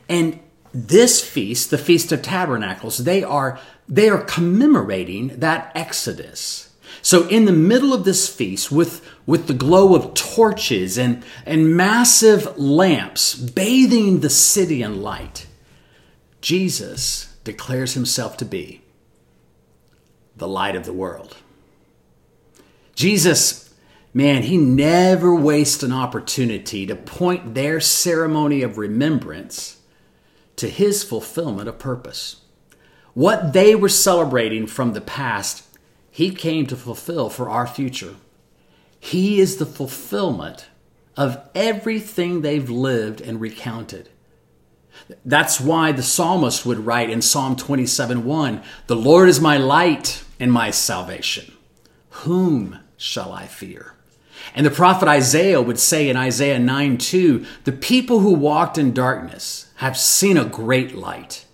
And 0.09 0.39
this 0.73 1.23
feast, 1.23 1.69
the 1.69 1.77
Feast 1.77 2.11
of 2.11 2.21
Tabernacles, 2.21 2.99
they 2.99 3.23
are 3.23 3.59
they 3.87 4.09
are 4.09 4.23
commemorating 4.23 5.39
that 5.39 5.71
exodus 5.75 6.73
so, 7.05 7.27
in 7.27 7.43
the 7.43 7.51
middle 7.51 7.93
of 7.93 8.05
this 8.05 8.33
feast, 8.33 8.71
with, 8.71 9.05
with 9.25 9.47
the 9.47 9.53
glow 9.53 9.93
of 9.93 10.13
torches 10.13 10.97
and, 10.97 11.21
and 11.45 11.75
massive 11.75 12.57
lamps 12.57 13.35
bathing 13.35 14.21
the 14.21 14.29
city 14.29 14.81
in 14.81 15.01
light, 15.01 15.45
Jesus 16.39 17.35
declares 17.43 17.93
himself 17.93 18.37
to 18.37 18.45
be 18.45 18.83
the 20.37 20.47
light 20.47 20.77
of 20.77 20.85
the 20.85 20.93
world. 20.93 21.35
Jesus, 22.95 23.62
man, 24.13 24.43
he 24.43 24.57
never 24.57 25.33
wastes 25.33 25.83
an 25.83 25.91
opportunity 25.91 26.85
to 26.85 26.95
point 26.95 27.53
their 27.53 27.79
ceremony 27.79 28.61
of 28.61 28.77
remembrance 28.77 29.79
to 30.55 30.69
his 30.69 31.03
fulfillment 31.03 31.67
of 31.67 31.79
purpose. 31.79 32.41
What 33.13 33.53
they 33.53 33.75
were 33.75 33.89
celebrating 33.89 34.67
from 34.67 34.93
the 34.93 35.01
past 35.01 35.63
he 36.13 36.29
came 36.29 36.67
to 36.67 36.75
fulfill 36.75 37.29
for 37.29 37.49
our 37.49 37.65
future. 37.65 38.15
He 38.99 39.39
is 39.39 39.57
the 39.57 39.65
fulfillment 39.65 40.67
of 41.17 41.39
everything 41.55 42.41
they've 42.41 42.69
lived 42.69 43.19
and 43.19 43.41
recounted. 43.41 44.09
That's 45.25 45.59
why 45.59 45.91
the 45.91 46.03
psalmist 46.03 46.67
would 46.67 46.85
write 46.85 47.09
in 47.09 47.23
Psalm 47.23 47.55
27 47.55 48.25
1 48.25 48.61
The 48.85 48.95
Lord 48.95 49.27
is 49.27 49.41
my 49.41 49.57
light 49.57 50.23
and 50.39 50.53
my 50.53 50.69
salvation. 50.69 51.51
Whom 52.09 52.79
shall 52.95 53.33
I 53.33 53.47
fear? 53.47 53.95
And 54.53 54.65
the 54.65 54.71
prophet 54.71 55.07
Isaiah 55.07 55.61
would 55.61 55.79
say 55.79 56.09
in 56.09 56.17
Isaiah 56.17 56.59
9 56.59 56.97
2 56.97 57.45
The 57.63 57.71
people 57.71 58.19
who 58.19 58.33
walked 58.33 58.77
in 58.77 58.93
darkness 58.93 59.71
have 59.75 59.97
seen 59.97 60.37
a 60.37 60.45
great 60.45 60.95
light. 60.95 61.45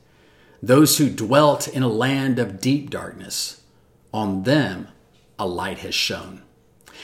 Those 0.62 0.98
who 0.98 1.10
dwelt 1.10 1.68
in 1.68 1.84
a 1.84 1.88
land 1.88 2.40
of 2.40 2.60
deep 2.60 2.90
darkness 2.90 3.62
on 4.14 4.44
them 4.44 4.90
a 5.38 5.48
light 5.48 5.80
has 5.80 5.96
shone. 5.96 6.42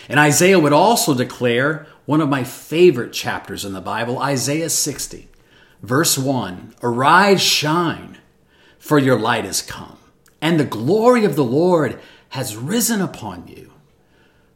And 0.10 0.20
Isaiah 0.20 0.60
would 0.60 0.74
also 0.74 1.14
declare 1.14 1.88
one 2.06 2.22
of 2.22 2.30
my 2.30 2.44
favorite 2.44 3.14
chapters 3.14 3.66
in 3.66 3.74
the 3.74 3.82
Bible, 3.82 4.20
Isaiah 4.20 4.70
60, 4.70 5.30
verse 5.82 6.18
1 6.18 6.76
Arise, 6.84 7.42
shine, 7.42 8.18
for 8.78 9.00
your 9.00 9.20
light 9.20 9.46
has 9.46 9.62
come, 9.62 9.98
and 10.42 10.60
the 10.60 10.66
glory 10.66 11.26
of 11.26 11.36
the 11.36 11.44
Lord 11.44 12.00
has 12.30 12.58
risen 12.58 13.02
upon 13.02 13.48
you. 13.48 13.72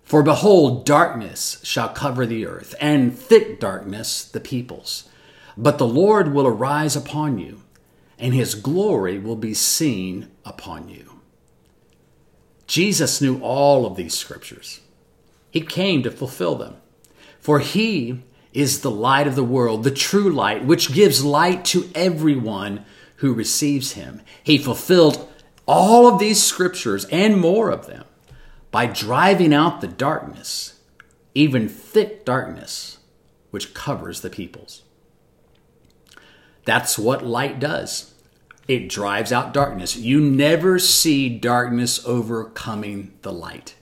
For 0.10 0.24
behold, 0.24 0.88
darkness 0.88 1.62
shall 1.64 1.90
cover 1.90 2.26
the 2.26 2.44
earth, 2.48 2.74
and 2.82 3.16
thick 3.16 3.60
darkness 3.60 4.26
the 4.26 4.40
peoples. 4.40 5.08
But 5.56 5.78
the 5.78 5.88
Lord 5.88 6.34
will 6.34 6.48
arise 6.48 6.96
upon 6.96 7.38
you, 7.38 7.62
and 8.18 8.34
his 8.34 8.56
glory 8.56 9.20
will 9.20 9.36
be 9.36 9.54
seen 9.54 10.32
upon 10.44 10.90
you. 10.90 11.20
Jesus 12.66 13.22
knew 13.22 13.40
all 13.40 13.86
of 13.86 13.98
these 13.98 14.16
scriptures. 14.16 14.82
He 15.52 15.62
came 15.62 16.02
to 16.02 16.10
fulfill 16.10 16.56
them. 16.56 16.78
For 17.40 17.60
he 17.60 18.24
is 18.52 18.82
the 18.82 18.90
light 18.90 19.28
of 19.28 19.36
the 19.36 19.44
world, 19.44 19.84
the 19.84 19.92
true 19.92 20.32
light, 20.34 20.66
which 20.66 20.92
gives 20.92 21.24
light 21.24 21.64
to 21.66 21.88
everyone 21.94 22.84
who 23.18 23.32
receives 23.32 23.92
him. 23.92 24.22
He 24.44 24.58
fulfilled 24.58 25.30
all 25.68 26.08
of 26.08 26.18
these 26.18 26.42
scriptures 26.42 27.06
and 27.12 27.40
more 27.40 27.70
of 27.70 27.86
them 27.86 28.06
by 28.72 28.86
driving 28.86 29.54
out 29.54 29.82
the 29.82 29.88
darkness, 29.88 30.80
even 31.34 31.68
thick 31.68 32.26
darkness, 32.26 33.00
which 33.52 33.74
covers 33.74 34.22
the 34.22 34.30
peoples. 34.30 34.84
That's 36.66 37.00
what 37.00 37.26
light 37.26 37.60
does. 37.60 38.14
It 38.68 38.90
drives 38.90 39.32
out 39.32 39.54
darkness. 39.54 39.96
You 39.96 40.22
never 40.22 40.78
see 40.78 41.30
darkness 41.30 42.06
overcoming 42.06 43.14
the 43.24 43.32
light. 43.32 43.74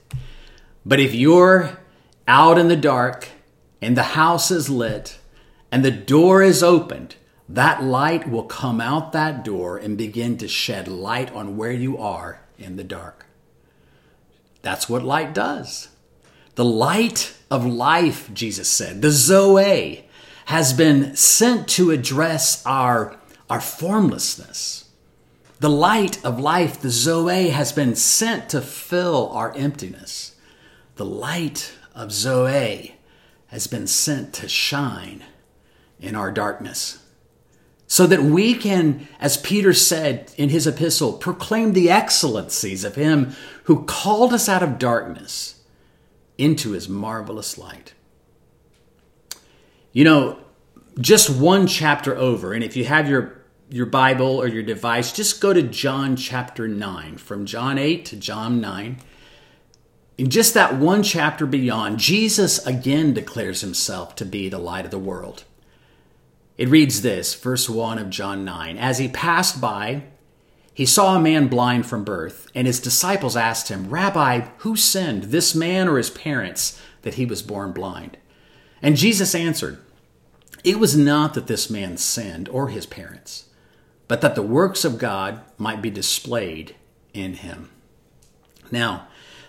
But 0.86 0.98
if 0.98 1.14
you're 1.14 1.78
out 2.26 2.56
in 2.56 2.68
the 2.68 2.76
dark 2.76 3.28
and 3.82 3.94
the 3.94 4.02
house 4.02 4.50
is 4.50 4.70
lit 4.70 5.18
and 5.70 5.84
the 5.84 5.90
door 5.90 6.42
is 6.42 6.62
opened, 6.62 7.16
that 7.46 7.82
light 7.82 8.28
will 8.28 8.44
come 8.44 8.80
out 8.80 9.12
that 9.12 9.44
door 9.44 9.76
and 9.76 9.98
begin 9.98 10.38
to 10.38 10.48
shed 10.48 10.88
light 10.88 11.30
on 11.32 11.58
where 11.58 11.72
you 11.72 11.98
are 11.98 12.40
in 12.58 12.76
the 12.76 12.84
dark. 12.84 13.27
That's 14.62 14.88
what 14.88 15.02
light 15.02 15.34
does. 15.34 15.88
The 16.54 16.64
light 16.64 17.36
of 17.50 17.64
life, 17.64 18.32
Jesus 18.34 18.68
said, 18.68 19.02
the 19.02 19.10
Zoe, 19.10 20.04
has 20.46 20.72
been 20.72 21.14
sent 21.14 21.68
to 21.68 21.90
address 21.90 22.64
our 22.66 23.18
our 23.50 23.60
formlessness. 23.60 24.88
The 25.60 25.70
light 25.70 26.24
of 26.24 26.38
life, 26.38 26.80
the 26.80 26.90
Zoe, 26.90 27.48
has 27.48 27.72
been 27.72 27.96
sent 27.96 28.50
to 28.50 28.60
fill 28.60 29.30
our 29.30 29.54
emptiness. 29.56 30.36
The 30.96 31.04
light 31.04 31.72
of 31.94 32.12
Zoe 32.12 32.96
has 33.48 33.66
been 33.66 33.86
sent 33.86 34.34
to 34.34 34.48
shine 34.48 35.24
in 35.98 36.14
our 36.14 36.30
darkness. 36.30 36.97
So 37.90 38.06
that 38.06 38.22
we 38.22 38.54
can, 38.54 39.08
as 39.18 39.38
Peter 39.38 39.72
said 39.72 40.30
in 40.36 40.50
his 40.50 40.66
epistle, 40.66 41.14
proclaim 41.14 41.72
the 41.72 41.90
excellencies 41.90 42.84
of 42.84 42.96
him 42.96 43.34
who 43.64 43.84
called 43.84 44.34
us 44.34 44.48
out 44.48 44.62
of 44.62 44.78
darkness 44.78 45.62
into 46.36 46.72
his 46.72 46.88
marvelous 46.88 47.56
light. 47.56 47.94
You 49.92 50.04
know, 50.04 50.38
just 51.00 51.30
one 51.30 51.66
chapter 51.66 52.14
over, 52.14 52.52
and 52.52 52.62
if 52.62 52.76
you 52.76 52.84
have 52.84 53.08
your 53.08 53.38
your 53.70 53.86
Bible 53.86 54.40
or 54.40 54.46
your 54.46 54.62
device, 54.62 55.12
just 55.12 55.40
go 55.40 55.52
to 55.52 55.62
John 55.62 56.16
chapter 56.16 56.66
9, 56.66 57.18
from 57.18 57.44
John 57.44 57.76
8 57.76 58.04
to 58.06 58.16
John 58.16 58.60
9. 58.60 58.98
In 60.16 60.30
just 60.30 60.54
that 60.54 60.76
one 60.76 61.02
chapter 61.02 61.46
beyond, 61.46 61.98
Jesus 61.98 62.64
again 62.66 63.12
declares 63.12 63.60
himself 63.60 64.14
to 64.16 64.24
be 64.24 64.48
the 64.48 64.58
light 64.58 64.84
of 64.84 64.90
the 64.90 64.98
world. 64.98 65.44
It 66.58 66.68
reads 66.68 67.00
this, 67.00 67.34
verse 67.34 67.68
1 67.68 67.98
of 67.98 68.10
John 68.10 68.44
9 68.44 68.76
As 68.76 68.98
he 68.98 69.08
passed 69.08 69.60
by, 69.60 70.02
he 70.74 70.84
saw 70.84 71.16
a 71.16 71.20
man 71.20 71.48
blind 71.48 71.86
from 71.86 72.04
birth, 72.04 72.48
and 72.54 72.66
his 72.66 72.80
disciples 72.80 73.36
asked 73.36 73.68
him, 73.68 73.88
Rabbi, 73.88 74.48
who 74.58 74.76
sinned, 74.76 75.24
this 75.24 75.54
man 75.54 75.88
or 75.88 75.96
his 75.96 76.10
parents, 76.10 76.80
that 77.02 77.14
he 77.14 77.24
was 77.24 77.42
born 77.42 77.72
blind? 77.72 78.18
And 78.82 78.96
Jesus 78.96 79.34
answered, 79.34 79.78
It 80.62 80.78
was 80.78 80.96
not 80.96 81.32
that 81.34 81.46
this 81.46 81.70
man 81.70 81.96
sinned 81.96 82.48
or 82.50 82.68
his 82.68 82.84
parents 82.84 83.48
but 84.08 84.22
that 84.22 84.34
the 84.34 84.42
works 84.42 84.84
of 84.84 84.98
God 84.98 85.42
might 85.58 85.82
be 85.82 85.90
displayed 85.90 86.74
in 87.12 87.34
him. 87.34 87.68
Now, 88.72 89.06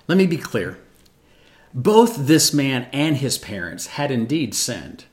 let 0.08 0.18
me 0.18 0.28
be 0.28 0.38
clear. 0.38 0.78
Both 1.74 2.28
this 2.28 2.54
man 2.54 2.88
and 2.92 3.18
his 3.18 3.38
parents 3.38 3.88
had 3.88 4.12
indeed 4.12 4.54
sinned. 4.54 5.06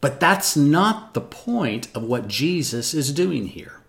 But 0.00 0.20
that's 0.20 0.56
not 0.56 1.14
the 1.14 1.20
point 1.20 1.88
of 1.94 2.02
what 2.02 2.28
Jesus 2.28 2.94
is 2.94 3.12
doing 3.12 3.46
here. 3.48 3.80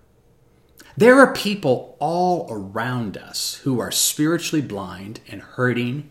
There 0.98 1.20
are 1.20 1.34
people 1.34 1.96
all 2.00 2.48
around 2.50 3.18
us 3.18 3.56
who 3.64 3.80
are 3.80 3.92
spiritually 3.92 4.62
blind 4.62 5.22
and 5.30 5.42
hurting. 5.42 6.10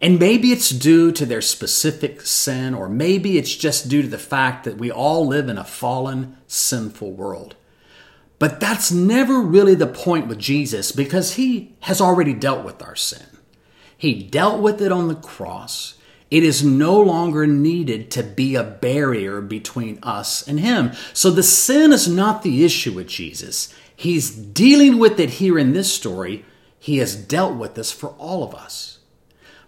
And 0.00 0.18
maybe 0.18 0.52
it's 0.52 0.70
due 0.70 1.12
to 1.12 1.26
their 1.26 1.42
specific 1.42 2.22
sin, 2.22 2.74
or 2.74 2.88
maybe 2.88 3.36
it's 3.36 3.54
just 3.54 3.88
due 3.88 4.02
to 4.02 4.08
the 4.08 4.16
fact 4.16 4.64
that 4.64 4.78
we 4.78 4.90
all 4.90 5.26
live 5.26 5.48
in 5.48 5.58
a 5.58 5.64
fallen, 5.64 6.36
sinful 6.46 7.12
world. 7.12 7.56
But 8.38 8.60
that's 8.60 8.92
never 8.92 9.40
really 9.40 9.74
the 9.74 9.88
point 9.88 10.28
with 10.28 10.38
Jesus 10.38 10.92
because 10.92 11.34
he 11.34 11.74
has 11.80 12.00
already 12.00 12.32
dealt 12.32 12.64
with 12.64 12.80
our 12.82 12.94
sin. 12.94 13.26
He 13.96 14.22
dealt 14.22 14.62
with 14.62 14.80
it 14.80 14.92
on 14.92 15.08
the 15.08 15.16
cross. 15.16 15.97
It 16.30 16.42
is 16.42 16.62
no 16.62 17.00
longer 17.00 17.46
needed 17.46 18.10
to 18.12 18.22
be 18.22 18.54
a 18.54 18.62
barrier 18.62 19.40
between 19.40 19.98
us 20.02 20.46
and 20.46 20.60
him. 20.60 20.92
So 21.12 21.30
the 21.30 21.42
sin 21.42 21.92
is 21.92 22.06
not 22.06 22.42
the 22.42 22.64
issue 22.64 22.92
with 22.92 23.08
Jesus. 23.08 23.72
He's 23.96 24.30
dealing 24.30 24.98
with 24.98 25.18
it 25.18 25.30
here 25.30 25.58
in 25.58 25.72
this 25.72 25.92
story. 25.92 26.44
He 26.78 26.98
has 26.98 27.16
dealt 27.16 27.56
with 27.56 27.74
this 27.74 27.90
for 27.90 28.10
all 28.18 28.44
of 28.44 28.54
us. 28.54 28.98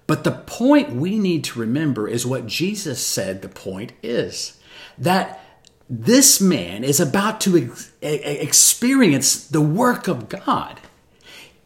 But 0.07 0.25
the 0.25 0.33
point 0.33 0.93
we 0.93 1.19
need 1.19 1.45
to 1.45 1.61
remember 1.61 2.09
is 2.09 2.27
what 2.27 2.47
Jesus 2.47 3.05
said 3.05 3.43
the 3.43 3.49
point 3.49 3.93
is 4.03 4.59
that 4.99 5.41
this 5.89 6.41
man 6.41 6.85
is 6.85 7.01
about 7.01 7.41
to 7.43 7.57
ex- 7.57 7.91
experience 8.03 9.47
the 9.47 9.61
work 9.61 10.09
of 10.09 10.29
God. 10.29 10.81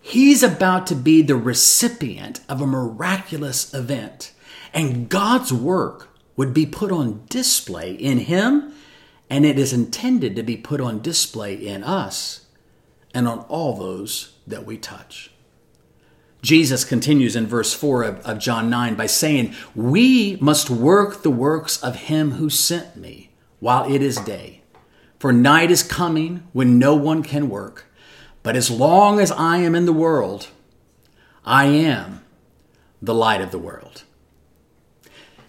He's 0.01 0.43
about 0.43 0.87
to 0.89 0.95
be 0.95 1.23
the 1.23 1.37
recipient 1.37 2.41
of 2.47 2.61
a 2.61 2.67
miraculous 2.67 3.73
event, 3.73 4.33
and 4.75 5.09
God's 5.09 5.53
work 5.53 6.09
would 6.37 6.53
be 6.53 6.67
put 6.67 6.91
on 6.91 7.25
display 7.31 7.93
in 7.93 8.19
him, 8.19 8.75
and 9.31 9.47
it 9.47 9.59
is 9.59 9.73
intended 9.73 10.35
to 10.37 10.43
be 10.43 10.57
put 10.57 10.81
on 10.81 11.01
display 11.01 11.55
in 11.55 11.85
us 11.85 12.47
and 13.15 13.29
on 13.29 13.39
all 13.49 13.77
those 13.77 14.35
that 14.47 14.67
we 14.67 14.77
touch. 14.77 15.31
Jesus 16.43 16.85
continues 16.85 17.37
in 17.37 17.47
verse 17.47 17.73
4 17.73 18.03
of, 18.03 18.27
of 18.27 18.39
John 18.39 18.69
9 18.69 18.97
by 18.97 19.07
saying, 19.07 19.55
We 19.75 20.37
must 20.41 20.69
work 20.69 21.23
the 21.23 21.31
works 21.31 21.83
of 21.83 21.97
him 21.97 22.33
who 22.33 22.51
sent 22.51 22.97
me 22.97 23.31
while 23.61 23.91
it 23.91 24.03
is 24.03 24.17
day. 24.19 24.61
For 25.19 25.33
night 25.33 25.71
is 25.71 25.83
coming 25.83 26.47
when 26.53 26.79
no 26.79 26.95
one 26.95 27.23
can 27.23 27.49
work. 27.49 27.87
But 28.43 28.57
as 28.57 28.71
long 28.71 29.21
as 29.21 29.33
I 29.33 29.59
am 29.59 29.75
in 29.75 29.87
the 29.87 29.93
world, 29.93 30.49
I 31.47 31.65
am 31.65 32.23
the 33.01 33.15
light 33.15 33.41
of 33.41 33.51
the 33.51 33.59
world. 33.59 34.03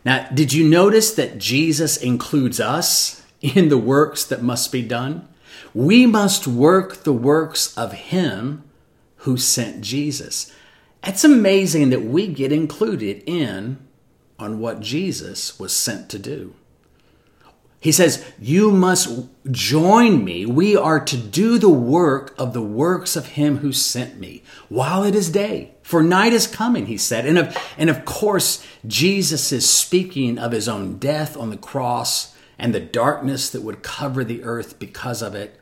Now, 0.06 0.30
did 0.32 0.54
you 0.54 0.64
notice 0.68 1.12
that 1.16 1.40
Jesus 1.40 1.98
includes 1.98 2.60
us 2.60 3.24
in 3.42 3.70
the 3.70 3.78
works 3.78 4.24
that 4.24 4.44
must 4.44 4.72
be 4.72 4.84
done? 4.84 5.28
We 5.74 6.06
must 6.06 6.48
work 6.48 7.04
the 7.04 7.14
works 7.14 7.76
of 7.76 7.92
Him 7.92 8.64
who 9.18 9.36
sent 9.36 9.82
Jesus. 9.82 10.54
It's 11.04 11.24
amazing 11.24 11.90
that 11.90 12.04
we 12.04 12.28
get 12.28 12.52
included 12.52 13.24
in 13.26 13.80
on 14.38 14.60
what 14.60 14.80
Jesus 14.80 15.60
was 15.60 15.74
sent 15.74 16.10
to 16.10 16.20
do. 16.20 16.54
He 17.80 17.92
says, 17.92 18.26
You 18.40 18.72
must 18.72 19.28
join 19.52 20.24
me. 20.24 20.46
We 20.46 20.76
are 20.76 21.00
to 21.00 21.18
do 21.18 21.60
the 21.60 21.70
work 21.70 22.34
of 22.38 22.54
the 22.54 22.62
works 22.62 23.16
of 23.16 23.28
him 23.28 23.58
who 23.58 23.72
sent 23.72 24.20
me 24.20 24.42
while 24.70 25.04
it 25.04 25.14
is 25.14 25.30
day. 25.30 25.75
For 25.86 26.02
night 26.02 26.34
is 26.34 26.48
coming, 26.48 26.88
he 26.88 26.98
said. 26.98 27.28
And 27.28 27.38
of, 27.38 27.56
and 27.78 27.92
of 27.92 28.06
course, 28.06 28.66
Jesus 28.88 29.52
is 29.52 29.70
speaking 29.70 30.40
of 30.40 30.52
his 30.52 30.68
own 30.68 30.98
death 30.98 31.38
on 31.38 31.52
the 31.52 31.58
cross 31.58 32.36
and 32.58 32.74
the 32.74 32.80
darkness 32.80 33.52
that 33.52 33.62
would 33.62 33.84
cover 33.84 34.24
the 34.24 34.44
earth 34.44 34.80
because 34.80 35.22
of 35.22 35.36
it. 35.36 35.62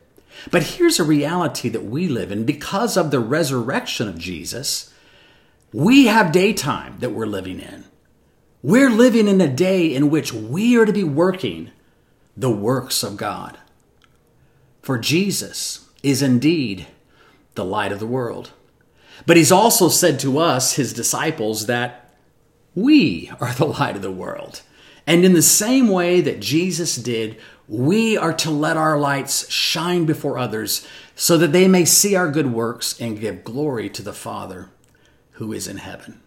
But 0.50 0.62
here's 0.62 0.98
a 0.98 1.04
reality 1.04 1.68
that 1.68 1.84
we 1.84 2.08
live 2.08 2.32
in 2.32 2.46
because 2.46 2.96
of 2.96 3.10
the 3.10 3.20
resurrection 3.20 4.08
of 4.08 4.16
Jesus. 4.16 4.94
We 5.74 6.06
have 6.06 6.32
daytime 6.32 7.00
that 7.00 7.12
we're 7.12 7.26
living 7.26 7.60
in. 7.60 7.84
We're 8.62 8.88
living 8.88 9.28
in 9.28 9.42
a 9.42 9.46
day 9.46 9.94
in 9.94 10.08
which 10.08 10.32
we 10.32 10.74
are 10.78 10.86
to 10.86 10.92
be 10.94 11.04
working 11.04 11.70
the 12.34 12.50
works 12.50 13.02
of 13.02 13.18
God. 13.18 13.58
For 14.80 14.96
Jesus 14.96 15.86
is 16.02 16.22
indeed 16.22 16.86
the 17.56 17.64
light 17.64 17.92
of 17.92 18.00
the 18.00 18.06
world. 18.06 18.52
But 19.26 19.36
he's 19.36 19.52
also 19.52 19.88
said 19.88 20.20
to 20.20 20.38
us, 20.38 20.74
his 20.74 20.92
disciples, 20.92 21.66
that 21.66 22.14
we 22.74 23.30
are 23.40 23.52
the 23.54 23.66
light 23.66 23.96
of 23.96 24.02
the 24.02 24.10
world. 24.10 24.62
And 25.06 25.24
in 25.24 25.32
the 25.32 25.42
same 25.42 25.88
way 25.88 26.20
that 26.20 26.40
Jesus 26.40 26.96
did, 26.96 27.38
we 27.68 28.16
are 28.16 28.32
to 28.34 28.50
let 28.50 28.76
our 28.76 28.98
lights 28.98 29.50
shine 29.50 30.04
before 30.04 30.38
others 30.38 30.86
so 31.14 31.38
that 31.38 31.52
they 31.52 31.68
may 31.68 31.84
see 31.84 32.14
our 32.14 32.30
good 32.30 32.52
works 32.52 33.00
and 33.00 33.20
give 33.20 33.44
glory 33.44 33.88
to 33.90 34.02
the 34.02 34.12
Father 34.12 34.70
who 35.32 35.52
is 35.52 35.66
in 35.68 35.78
heaven. 35.78 36.20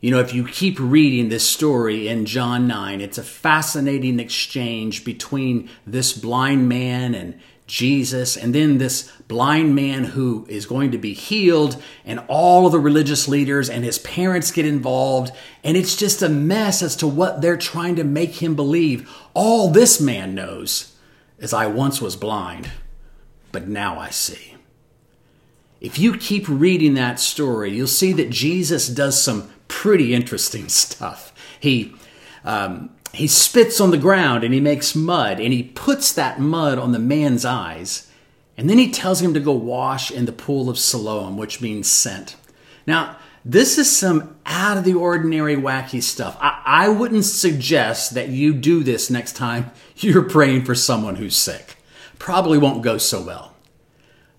You 0.00 0.12
know, 0.12 0.20
if 0.20 0.32
you 0.32 0.46
keep 0.46 0.78
reading 0.78 1.28
this 1.28 1.48
story 1.48 2.06
in 2.06 2.24
John 2.24 2.68
9, 2.68 3.00
it's 3.00 3.18
a 3.18 3.22
fascinating 3.22 4.20
exchange 4.20 5.04
between 5.04 5.68
this 5.86 6.12
blind 6.12 6.68
man 6.68 7.14
and 7.14 7.40
Jesus, 7.68 8.36
and 8.36 8.54
then 8.54 8.78
this 8.78 9.12
blind 9.28 9.74
man 9.74 10.02
who 10.04 10.46
is 10.48 10.66
going 10.66 10.90
to 10.90 10.98
be 10.98 11.12
healed, 11.12 11.80
and 12.04 12.18
all 12.26 12.66
of 12.66 12.72
the 12.72 12.80
religious 12.80 13.28
leaders 13.28 13.68
and 13.70 13.84
his 13.84 13.98
parents 13.98 14.50
get 14.50 14.66
involved, 14.66 15.32
and 15.62 15.76
it's 15.76 15.94
just 15.94 16.22
a 16.22 16.28
mess 16.28 16.82
as 16.82 16.96
to 16.96 17.06
what 17.06 17.40
they're 17.40 17.58
trying 17.58 17.94
to 17.96 18.04
make 18.04 18.42
him 18.42 18.56
believe. 18.56 19.08
All 19.34 19.70
this 19.70 20.00
man 20.00 20.34
knows 20.34 20.96
is 21.38 21.52
I 21.52 21.66
once 21.66 22.00
was 22.00 22.16
blind, 22.16 22.70
but 23.52 23.68
now 23.68 24.00
I 24.00 24.10
see. 24.10 24.54
If 25.80 25.98
you 25.98 26.16
keep 26.16 26.48
reading 26.48 26.94
that 26.94 27.20
story, 27.20 27.70
you'll 27.70 27.86
see 27.86 28.12
that 28.14 28.30
Jesus 28.30 28.88
does 28.88 29.22
some 29.22 29.50
pretty 29.68 30.14
interesting 30.14 30.68
stuff. 30.70 31.32
He 31.60 31.94
um, 32.44 32.90
he 33.12 33.26
spits 33.26 33.80
on 33.80 33.90
the 33.90 33.98
ground 33.98 34.44
and 34.44 34.52
he 34.52 34.60
makes 34.60 34.94
mud 34.94 35.40
and 35.40 35.52
he 35.52 35.62
puts 35.62 36.12
that 36.12 36.40
mud 36.40 36.78
on 36.78 36.92
the 36.92 36.98
man's 36.98 37.44
eyes, 37.44 38.10
and 38.56 38.68
then 38.68 38.78
he 38.78 38.90
tells 38.90 39.20
him 39.20 39.34
to 39.34 39.40
go 39.40 39.52
wash 39.52 40.10
in 40.10 40.24
the 40.24 40.32
pool 40.32 40.68
of 40.68 40.78
Siloam, 40.78 41.36
which 41.36 41.60
means 41.60 41.90
sent. 41.90 42.36
Now, 42.86 43.16
this 43.44 43.78
is 43.78 43.94
some 43.94 44.36
out 44.44 44.76
of 44.78 44.84
the 44.84 44.94
ordinary, 44.94 45.56
wacky 45.56 46.02
stuff. 46.02 46.36
I, 46.40 46.62
I 46.64 46.88
wouldn't 46.88 47.24
suggest 47.24 48.14
that 48.14 48.28
you 48.28 48.52
do 48.52 48.82
this 48.82 49.10
next 49.10 49.36
time 49.36 49.70
you're 49.96 50.22
praying 50.22 50.64
for 50.64 50.74
someone 50.74 51.16
who's 51.16 51.36
sick. 51.36 51.76
Probably 52.18 52.58
won't 52.58 52.82
go 52.82 52.98
so 52.98 53.22
well. 53.22 53.54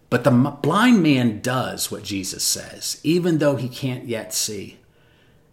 But 0.10 0.24
the 0.24 0.32
blind 0.32 1.04
man 1.04 1.40
does 1.40 1.92
what 1.92 2.04
Jesus 2.04 2.44
says, 2.44 3.00
even 3.04 3.38
though 3.38 3.56
he 3.56 3.70
can't 3.70 4.06
yet 4.06 4.34
see. 4.34 4.79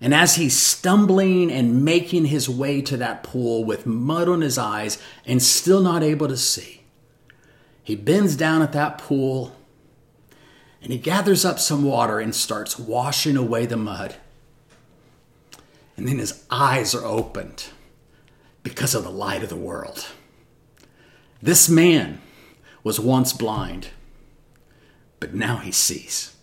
And 0.00 0.12
as 0.12 0.36
he's 0.36 0.56
stumbling 0.56 1.50
and 1.50 1.84
making 1.84 2.26
his 2.26 2.48
way 2.48 2.82
to 2.82 2.96
that 2.98 3.22
pool 3.22 3.64
with 3.64 3.86
mud 3.86 4.28
on 4.28 4.42
his 4.42 4.58
eyes 4.58 5.02
and 5.24 5.42
still 5.42 5.80
not 5.80 6.02
able 6.02 6.28
to 6.28 6.36
see, 6.36 6.82
he 7.82 7.96
bends 7.96 8.36
down 8.36 8.62
at 8.62 8.72
that 8.72 8.98
pool 8.98 9.56
and 10.82 10.92
he 10.92 10.98
gathers 10.98 11.44
up 11.44 11.58
some 11.58 11.82
water 11.82 12.20
and 12.20 12.34
starts 12.34 12.78
washing 12.78 13.36
away 13.36 13.66
the 13.66 13.76
mud. 13.76 14.16
And 15.96 16.06
then 16.06 16.18
his 16.18 16.44
eyes 16.50 16.94
are 16.94 17.04
opened 17.04 17.68
because 18.62 18.94
of 18.94 19.02
the 19.02 19.10
light 19.10 19.42
of 19.42 19.48
the 19.48 19.56
world. 19.56 20.06
This 21.42 21.68
man 21.68 22.20
was 22.84 23.00
once 23.00 23.32
blind, 23.32 23.88
but 25.18 25.34
now 25.34 25.56
he 25.56 25.72
sees. 25.72 26.35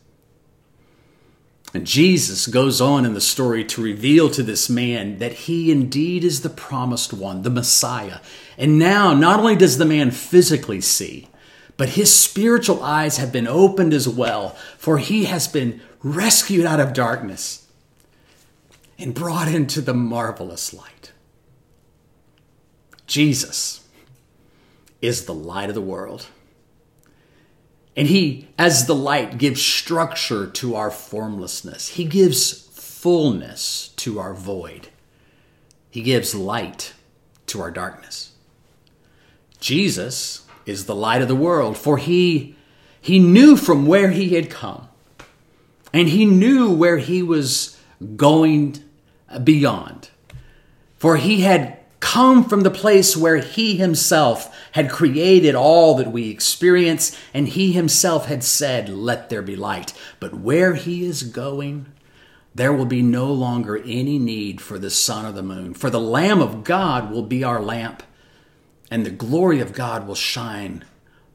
And 1.74 1.88
Jesus 1.88 2.46
goes 2.46 2.80
on 2.80 3.04
in 3.04 3.16
the 3.16 3.22
story 3.22 3.66
to 3.66 3.82
reveal 3.82 4.30
to 4.30 4.44
this 4.44 4.70
man 4.70 5.18
that 5.18 5.34
he 5.34 5.72
indeed 5.72 6.24
is 6.24 6.42
the 6.42 6.50
promised 6.50 7.14
one, 7.14 7.42
the 7.42 7.50
Messiah. 7.50 8.20
And 8.58 8.78
now, 8.78 9.14
not 9.14 9.40
only 9.40 9.56
does 9.56 9.80
the 9.80 9.86
man 9.86 10.12
physically 10.12 10.82
see, 10.82 11.30
but 11.76 11.90
his 11.90 12.14
spiritual 12.14 12.84
eyes 12.84 13.18
have 13.18 13.32
been 13.32 13.48
opened 13.48 13.94
as 13.94 14.08
well, 14.08 14.50
for 14.78 15.00
he 15.00 15.26
has 15.26 15.48
been 15.48 15.82
rescued 16.04 16.66
out 16.66 16.80
of 16.80 16.94
darkness 16.94 17.68
and 19.00 19.16
brought 19.16 19.48
into 19.48 19.82
the 19.82 19.96
marvelous 19.96 20.74
light. 20.74 21.12
Jesus 23.08 23.88
is 25.02 25.26
the 25.26 25.34
light 25.34 25.70
of 25.70 25.76
the 25.76 25.82
world. 25.82 26.28
And 27.96 28.08
he, 28.08 28.48
as 28.58 28.88
the 28.88 28.96
light, 28.96 29.38
gives 29.38 29.62
structure 29.62 30.48
to 30.48 30.76
our 30.76 30.90
formlessness. 30.90 31.90
He 31.90 32.06
gives 32.06 32.52
fullness 32.74 33.90
to 33.98 34.20
our 34.20 34.34
void. 34.34 34.88
He 35.90 36.02
gives 36.02 36.34
light 36.34 36.94
to 37.48 37.62
our 37.62 37.70
darkness. 37.70 38.32
Jesus 39.60 40.46
is 40.66 40.86
the 40.86 40.96
light 40.96 41.22
of 41.22 41.28
the 41.28 41.36
world, 41.36 41.78
for 41.78 41.98
he 41.98 42.56
he 43.00 43.20
knew 43.20 43.58
from 43.58 43.86
where 43.86 44.12
he 44.12 44.30
had 44.30 44.50
come. 44.50 44.88
And 45.92 46.08
he 46.08 46.26
knew 46.26 46.72
where 46.72 46.98
he 46.98 47.22
was 47.22 47.78
going 48.16 48.82
beyond. 49.44 50.10
For 50.98 51.18
he 51.18 51.42
had 51.42 51.78
come 52.04 52.44
from 52.44 52.62
the 52.62 52.70
place 52.70 53.16
where 53.16 53.38
he 53.38 53.78
himself 53.78 54.54
had 54.74 54.92
created 54.92 55.56
all 55.56 55.96
that 55.96 56.12
we 56.12 56.30
experience, 56.30 57.18
and 57.34 57.48
he 57.48 57.72
himself 57.72 58.26
had 58.26 58.44
said, 58.44 58.90
Let 58.90 59.30
there 59.30 59.42
be 59.42 59.56
light. 59.56 59.94
But 60.20 60.34
where 60.34 60.76
he 60.76 61.06
is 61.06 61.24
going, 61.24 61.86
there 62.54 62.74
will 62.74 62.86
be 62.86 63.02
no 63.02 63.32
longer 63.32 63.78
any 63.78 64.20
need 64.20 64.60
for 64.60 64.78
the 64.78 64.90
sun 64.90 65.26
or 65.26 65.32
the 65.32 65.42
moon, 65.42 65.74
for 65.74 65.90
the 65.90 66.00
Lamb 66.00 66.42
of 66.42 66.66
God 66.66 67.10
will 67.10 67.24
be 67.24 67.42
our 67.42 67.62
lamp, 67.62 68.04
and 68.92 69.06
the 69.06 69.10
glory 69.10 69.62
of 69.62 69.72
God 69.72 70.06
will 70.06 70.14
shine 70.14 70.84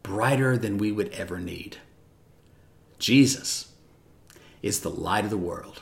brighter 0.02 0.58
than 0.58 0.76
we 0.76 0.92
would 0.92 1.08
ever 1.14 1.40
need. 1.40 1.78
Jesus 2.98 3.72
is 4.60 4.80
the 4.80 4.90
light 4.90 5.24
of 5.24 5.30
the 5.30 5.38
world. 5.38 5.80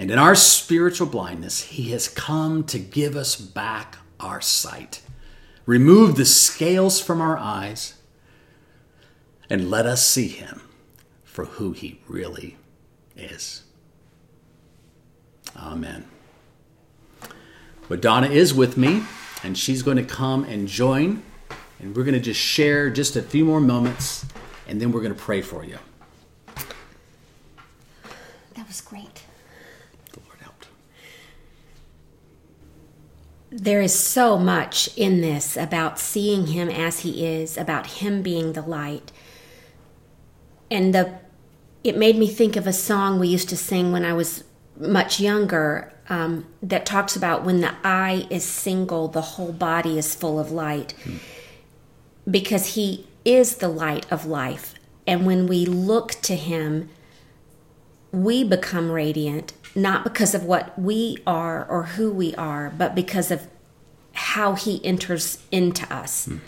And 0.00 0.10
in 0.10 0.18
our 0.18 0.34
spiritual 0.34 1.06
blindness, 1.06 1.60
He 1.60 1.90
has 1.90 2.08
come 2.08 2.64
to 2.64 2.78
give 2.78 3.16
us 3.16 3.36
back 3.36 3.98
our 4.18 4.40
sight, 4.40 5.02
remove 5.66 6.16
the 6.16 6.24
scales 6.24 6.98
from 6.98 7.20
our 7.20 7.36
eyes, 7.36 7.98
and 9.50 9.68
let 9.68 9.84
us 9.84 10.02
see 10.02 10.28
Him 10.28 10.62
for 11.22 11.44
who 11.44 11.72
He 11.72 12.00
really 12.08 12.56
is. 13.14 13.64
Amen. 15.54 16.06
But 17.86 18.00
Donna 18.00 18.28
is 18.28 18.54
with 18.54 18.78
me, 18.78 19.02
and 19.42 19.58
she's 19.58 19.82
going 19.82 19.98
to 19.98 20.02
come 20.02 20.44
and 20.44 20.66
join, 20.66 21.22
and 21.78 21.94
we're 21.94 22.04
going 22.04 22.14
to 22.14 22.20
just 22.20 22.40
share 22.40 22.88
just 22.88 23.16
a 23.16 23.22
few 23.22 23.44
more 23.44 23.60
moments, 23.60 24.24
and 24.66 24.80
then 24.80 24.92
we're 24.92 25.02
going 25.02 25.12
to 25.12 25.20
pray 25.20 25.42
for 25.42 25.62
you. 25.62 25.76
That 28.54 28.66
was 28.66 28.80
great. 28.80 29.24
The 30.12 30.20
Lord 30.26 30.38
helped. 30.40 30.66
There 33.50 33.80
is 33.80 33.98
so 33.98 34.38
much 34.38 34.88
in 34.96 35.20
this 35.20 35.56
about 35.56 35.98
seeing 35.98 36.48
him 36.48 36.68
as 36.68 37.00
he 37.00 37.26
is, 37.26 37.58
about 37.58 37.86
him 37.86 38.22
being 38.22 38.52
the 38.52 38.62
light. 38.62 39.10
And 40.70 40.94
the 40.94 41.18
it 41.82 41.96
made 41.96 42.16
me 42.16 42.28
think 42.28 42.56
of 42.56 42.66
a 42.66 42.72
song 42.72 43.18
we 43.18 43.28
used 43.28 43.48
to 43.48 43.56
sing 43.56 43.90
when 43.90 44.04
I 44.04 44.12
was 44.12 44.44
much 44.78 45.18
younger 45.18 45.92
um, 46.08 46.46
that 46.62 46.84
talks 46.84 47.16
about 47.16 47.44
when 47.44 47.60
the 47.60 47.74
eye 47.84 48.26
is 48.30 48.44
single, 48.44 49.08
the 49.08 49.20
whole 49.20 49.52
body 49.52 49.98
is 49.98 50.14
full 50.14 50.38
of 50.38 50.50
light. 50.50 50.92
Hmm. 51.04 51.16
Because 52.30 52.74
he 52.74 53.06
is 53.24 53.56
the 53.56 53.68
light 53.68 54.10
of 54.10 54.26
life. 54.26 54.74
And 55.06 55.24
when 55.24 55.46
we 55.46 55.64
look 55.64 56.12
to 56.22 56.36
him, 56.36 56.90
we 58.12 58.44
become 58.44 58.90
radiant, 58.90 59.52
not 59.74 60.04
because 60.04 60.34
of 60.34 60.44
what 60.44 60.78
we 60.78 61.18
are 61.26 61.64
or 61.66 61.84
who 61.84 62.10
we 62.10 62.34
are, 62.34 62.72
but 62.76 62.94
because 62.94 63.30
of 63.30 63.46
how 64.12 64.54
he 64.54 64.84
enters 64.84 65.38
into 65.50 65.92
us. 65.92 66.26
Hmm. 66.26 66.38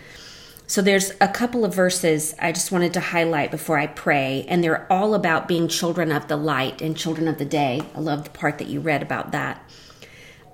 So 0.66 0.80
there's 0.80 1.12
a 1.20 1.28
couple 1.28 1.64
of 1.64 1.74
verses 1.74 2.34
I 2.40 2.50
just 2.52 2.72
wanted 2.72 2.94
to 2.94 3.00
highlight 3.00 3.50
before 3.50 3.78
I 3.78 3.86
pray, 3.88 4.46
and 4.48 4.64
they're 4.64 4.90
all 4.90 5.14
about 5.14 5.46
being 5.46 5.68
children 5.68 6.10
of 6.10 6.28
the 6.28 6.36
light 6.36 6.80
and 6.80 6.96
children 6.96 7.28
of 7.28 7.38
the 7.38 7.44
day. 7.44 7.82
I 7.94 8.00
love 8.00 8.24
the 8.24 8.30
part 8.30 8.58
that 8.58 8.68
you 8.68 8.80
read 8.80 9.02
about 9.02 9.32
that. 9.32 9.62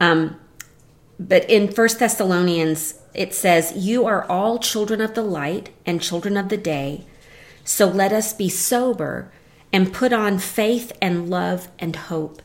Um, 0.00 0.40
but 1.20 1.48
in 1.48 1.70
First 1.70 1.98
Thessalonians, 1.98 2.94
it 3.14 3.35
says, 3.35 3.72
You 3.76 4.07
are 4.07 4.24
all 4.24 4.59
children 4.59 5.00
of 5.00 5.14
the 5.14 5.22
light 5.22 5.70
and 5.87 6.02
children 6.02 6.37
of 6.37 6.48
the 6.48 6.57
day. 6.57 7.04
So 7.64 7.87
let 7.87 8.12
us 8.12 8.33
be 8.33 8.48
sober 8.48 9.31
and 9.72 9.92
put 9.92 10.12
on 10.12 10.38
faith 10.38 10.92
and 11.02 11.28
love 11.28 11.68
and 11.78 11.94
hope, 11.94 12.42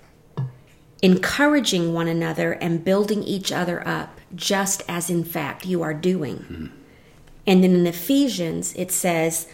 encouraging 1.04 1.94
one 1.94 2.08
another 2.08 2.54
and 2.54 2.84
building 2.84 3.22
each 3.24 3.52
other 3.52 3.86
up, 3.86 4.20
just 4.34 4.82
as 4.88 5.10
in 5.10 5.24
fact 5.24 5.66
you 5.66 5.84
are 5.84 5.94
doing. 5.94 6.38
Mm-hmm. 6.38 6.66
And 7.46 7.64
then 7.64 7.76
in 7.76 7.86
Ephesians, 7.86 8.74
it 8.76 8.90
says, 8.90 9.48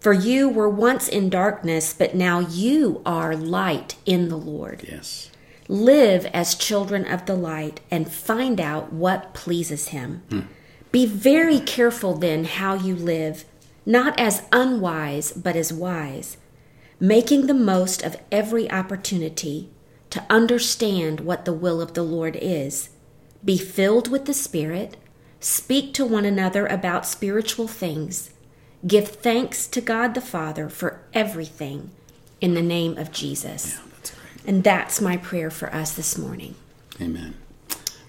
For 0.00 0.14
you 0.14 0.48
were 0.48 0.70
once 0.70 1.06
in 1.06 1.28
darkness, 1.28 1.92
but 1.92 2.14
now 2.14 2.40
you 2.40 3.02
are 3.04 3.36
light 3.36 3.96
in 4.06 4.30
the 4.30 4.38
Lord. 4.38 4.86
Yes. 4.90 5.30
Live 5.68 6.24
as 6.26 6.54
children 6.54 7.04
of 7.04 7.26
the 7.26 7.36
light 7.36 7.80
and 7.90 8.10
find 8.10 8.58
out 8.58 8.90
what 8.90 9.34
pleases 9.34 9.88
Him. 9.88 10.22
Hmm. 10.30 10.40
Be 10.90 11.04
very 11.04 11.60
careful 11.60 12.14
then 12.14 12.44
how 12.44 12.74
you 12.74 12.96
live, 12.96 13.44
not 13.84 14.18
as 14.18 14.42
unwise, 14.50 15.30
but 15.32 15.56
as 15.56 15.74
wise, 15.74 16.38
making 16.98 17.46
the 17.46 17.54
most 17.54 18.02
of 18.02 18.16
every 18.32 18.68
opportunity 18.70 19.68
to 20.10 20.24
understand 20.28 21.20
what 21.20 21.44
the 21.44 21.52
will 21.52 21.80
of 21.80 21.94
the 21.94 22.02
Lord 22.02 22.36
is. 22.40 22.90
Be 23.44 23.56
filled 23.56 24.08
with 24.08 24.26
the 24.26 24.34
Spirit 24.34 24.96
Speak 25.40 25.94
to 25.94 26.04
one 26.04 26.26
another 26.26 26.66
about 26.66 27.06
spiritual 27.06 27.66
things. 27.66 28.30
Give 28.86 29.08
thanks 29.08 29.66
to 29.68 29.80
God 29.80 30.12
the 30.14 30.20
Father 30.20 30.68
for 30.68 31.00
everything 31.14 31.90
in 32.42 32.52
the 32.52 32.62
name 32.62 32.98
of 32.98 33.10
Jesus. 33.10 33.72
Yeah, 33.72 33.82
that's. 33.94 34.12
And 34.46 34.64
that's 34.64 35.00
my 35.00 35.16
prayer 35.16 35.50
for 35.50 35.74
us 35.74 35.94
this 35.94 36.18
morning. 36.18 36.56
Amen. 37.00 37.34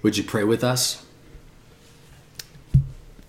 Would 0.02 0.18
you 0.18 0.26
pray 0.26 0.44
with 0.44 0.62
us? 0.62 1.06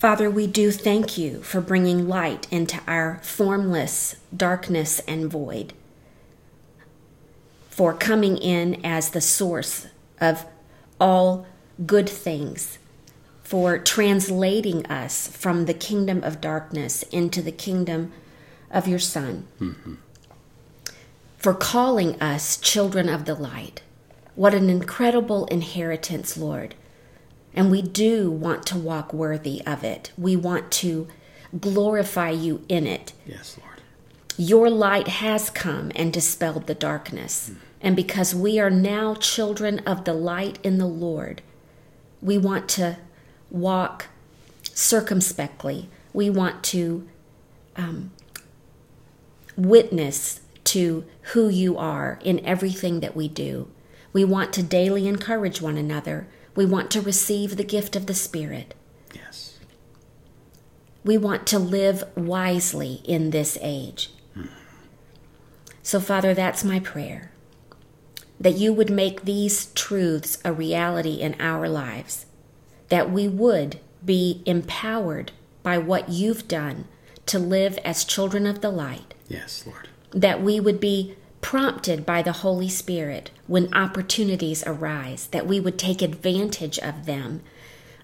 Father, 0.00 0.28
we 0.28 0.48
do 0.48 0.72
thank 0.72 1.16
you 1.16 1.40
for 1.42 1.61
bringing 1.61 2.08
light 2.08 2.48
into 2.50 2.80
our 2.88 3.20
formless 3.22 4.16
darkness 4.37 4.98
and 5.06 5.30
void, 5.30 5.74
for 7.72 7.94
coming 7.94 8.37
in 8.37 8.78
as 8.85 9.08
the 9.11 9.20
source 9.22 9.87
of 10.20 10.44
all 11.00 11.46
good 11.87 12.06
things 12.06 12.78
for 13.42 13.78
translating 13.78 14.85
us 14.87 15.26
from 15.28 15.64
the 15.64 15.72
kingdom 15.72 16.22
of 16.22 16.38
darkness 16.38 17.02
into 17.04 17.40
the 17.40 17.50
kingdom 17.50 18.12
of 18.70 18.87
your 18.87 18.98
Son, 18.98 19.46
mm-hmm. 19.58 19.94
for 21.38 21.54
calling 21.54 22.20
us 22.20 22.58
children 22.58 23.08
of 23.08 23.24
the 23.24 23.35
light. 23.35 23.80
What 24.35 24.52
an 24.52 24.68
incredible 24.68 25.46
inheritance, 25.46 26.37
Lord. 26.37 26.74
And 27.54 27.70
we 27.70 27.80
do 27.80 28.30
want 28.30 28.66
to 28.66 28.78
walk 28.78 29.14
worthy 29.14 29.62
of 29.66 29.82
it. 29.82 30.12
We 30.18 30.37
want 30.37 30.70
to 30.72 31.08
glorify 31.58 32.30
you 32.30 32.64
in 32.68 32.87
it. 32.87 33.14
Yes, 33.26 33.58
Lord. 33.58 33.71
Your 34.38 34.71
light 34.71 35.09
has 35.09 35.51
come 35.51 35.92
and 35.95 36.12
dispelled 36.12 36.66
the 36.66 36.75
darkness. 36.75 37.51
Mm. 37.51 37.57
And 37.83 37.97
because 37.97 38.35
we 38.35 38.61
are 38.61 38.71
now 38.71 39.14
children 39.14 39.81
of 39.81 40.05
the 40.05 40.14
light 40.14 40.59
in 40.62 40.79
the 40.79 40.87
Lord, 40.87 41.42
we 42.21 42.38
want 42.38 42.68
to 42.71 42.99
walk 43.51 44.07
circumspectly. 44.62 45.88
We 46.12 46.31
want 46.31 46.62
to 46.64 47.09
um, 47.77 48.12
witness 49.57 50.40
to 50.64 51.05
who 51.33 51.49
you 51.49 51.77
are 51.77 52.18
in 52.23 52.45
everything 52.47 53.01
that 53.01 53.16
we 53.16 53.29
do. 53.29 53.68
We 54.12 54.25
want 54.25 54.53
to 54.55 54.62
daily 54.62 55.09
encourage 55.09 55.61
one 55.61 55.77
another. 55.77 56.29
We 56.55 56.66
want 56.66 56.90
to 56.92 57.01
receive 57.01 57.57
the 57.57 57.64
gift 57.64 57.97
of 57.97 58.07
the 58.07 58.14
Spirit. 58.14 58.75
Yes. 59.14 59.59
We 61.03 61.18
want 61.18 61.47
to 61.49 61.59
live 61.59 62.05
wisely 62.14 63.01
in 63.05 63.31
this 63.31 63.59
age. 63.61 64.11
So, 65.83 66.01
Father, 66.01 66.35
that's 66.35 66.64
my 66.64 66.81
prayer 66.81 67.31
that 68.38 68.57
you 68.57 68.73
would 68.73 68.90
make 68.90 69.23
these 69.23 69.66
truths 69.66 70.38
a 70.45 70.53
reality 70.53 71.21
in 71.21 71.37
our 71.40 71.68
lives 71.68 72.27
that 72.88 73.11
we 73.11 73.27
would 73.27 73.79
be 74.05 74.42
empowered 74.45 75.33
by 75.62 75.79
what 75.79 76.09
you've 76.09 76.49
done 76.49 76.87
to 77.25 77.38
live 77.38 77.79
as 77.85 78.05
children 78.05 78.47
of 78.47 78.61
the 78.61 78.71
light. 78.71 79.14
Yes, 79.29 79.64
Lord. 79.66 79.88
That 80.11 80.42
we 80.42 80.61
would 80.61 80.79
be 80.81 81.16
prompted 81.40 82.05
by 82.05 82.21
the 82.21 82.33
Holy 82.33 82.68
Spirit 82.68 83.31
when 83.47 83.73
opportunities 83.73 84.62
arise, 84.66 85.29
that 85.29 85.47
we 85.47 85.59
would 85.59 85.79
take 85.79 86.03
advantage 86.03 86.79
of 86.81 87.07
them, 87.07 87.42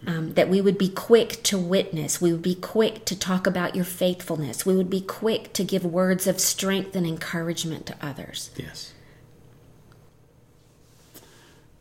um, 0.06 0.34
that 0.34 0.48
we 0.48 0.60
would 0.60 0.78
be 0.78 0.88
quick 0.88 1.42
to 1.44 1.58
witness, 1.58 2.20
we 2.20 2.32
would 2.32 2.42
be 2.42 2.54
quick 2.54 3.04
to 3.06 3.18
talk 3.18 3.46
about 3.46 3.74
your 3.74 3.84
faithfulness, 3.84 4.64
we 4.64 4.76
would 4.76 4.90
be 4.90 5.00
quick 5.00 5.52
to 5.54 5.64
give 5.64 5.84
words 5.84 6.26
of 6.26 6.40
strength 6.40 6.94
and 6.94 7.06
encouragement 7.06 7.86
to 7.86 7.96
others. 8.00 8.50
Yes. 8.56 8.92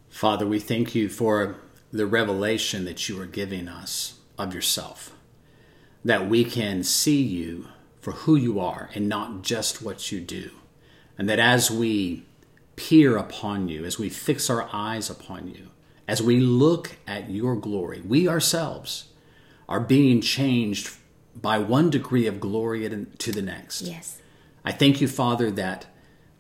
Father, 0.10 0.48
we 0.48 0.60
thank 0.60 0.96
you 0.96 1.10
for 1.10 1.58
the 1.92 2.08
revelation 2.08 2.86
that 2.86 3.08
you 3.08 3.22
are 3.22 3.28
giving 3.28 3.68
us 3.68 4.16
of 4.38 4.54
yourself, 4.54 5.16
that 6.04 6.28
we 6.28 6.44
can 6.44 6.84
see 6.84 7.22
you 7.22 7.68
for 8.02 8.14
who 8.14 8.36
you 8.36 8.60
are 8.60 8.90
and 8.96 9.08
not 9.08 9.42
just 9.42 9.82
what 9.82 10.12
you 10.12 10.20
do. 10.20 10.50
And 11.18 11.30
that 11.30 11.40
as 11.40 11.70
we 11.70 12.26
peer 12.76 13.18
upon 13.18 13.68
you, 13.68 13.86
as 13.86 14.00
we 14.00 14.10
fix 14.10 14.50
our 14.50 14.70
eyes 14.72 15.10
upon 15.10 15.50
you, 15.50 15.70
as 16.08 16.22
we 16.22 16.40
look 16.40 16.98
at 17.06 17.30
your 17.30 17.56
glory, 17.56 18.02
we 18.02 18.28
ourselves 18.28 19.10
are 19.68 19.80
being 19.80 20.22
changed 20.22 20.96
by 21.36 21.60
one 21.60 21.90
degree 21.90 22.26
of 22.26 22.40
glory 22.40 22.88
to 22.90 23.32
the 23.32 23.42
next. 23.42 23.82
Yes. 23.82 24.20
I 24.64 24.72
thank 24.72 25.02
you, 25.02 25.08
Father, 25.08 25.52
that 25.52 25.86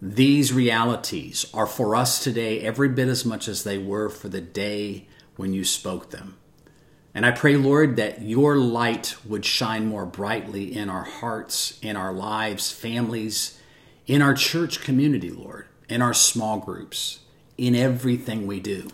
these 0.01 0.53
realities 0.53 1.45
are 1.53 1.67
for 1.67 1.95
us 1.95 2.23
today 2.23 2.61
every 2.61 2.89
bit 2.89 3.07
as 3.07 3.25
much 3.25 3.47
as 3.47 3.63
they 3.63 3.77
were 3.77 4.09
for 4.09 4.29
the 4.29 4.41
day 4.41 5.07
when 5.35 5.53
you 5.53 5.63
spoke 5.63 6.11
them. 6.11 6.37
And 7.13 7.25
I 7.25 7.31
pray, 7.31 7.57
Lord, 7.57 7.95
that 7.95 8.21
your 8.21 8.57
light 8.57 9.15
would 9.25 9.43
shine 9.43 9.87
more 9.87 10.05
brightly 10.05 10.75
in 10.75 10.87
our 10.87 11.03
hearts, 11.03 11.79
in 11.81 11.95
our 11.95 12.13
lives, 12.13 12.71
families, 12.71 13.59
in 14.05 14.21
our 14.21 14.35
church 14.35 14.81
community, 14.81 15.31
Lord, 15.31 15.67
in 15.89 16.01
our 16.01 16.13
small 16.13 16.59
groups, 16.59 17.19
in 17.57 17.75
everything 17.75 18.45
we 18.45 18.59
do. 18.59 18.89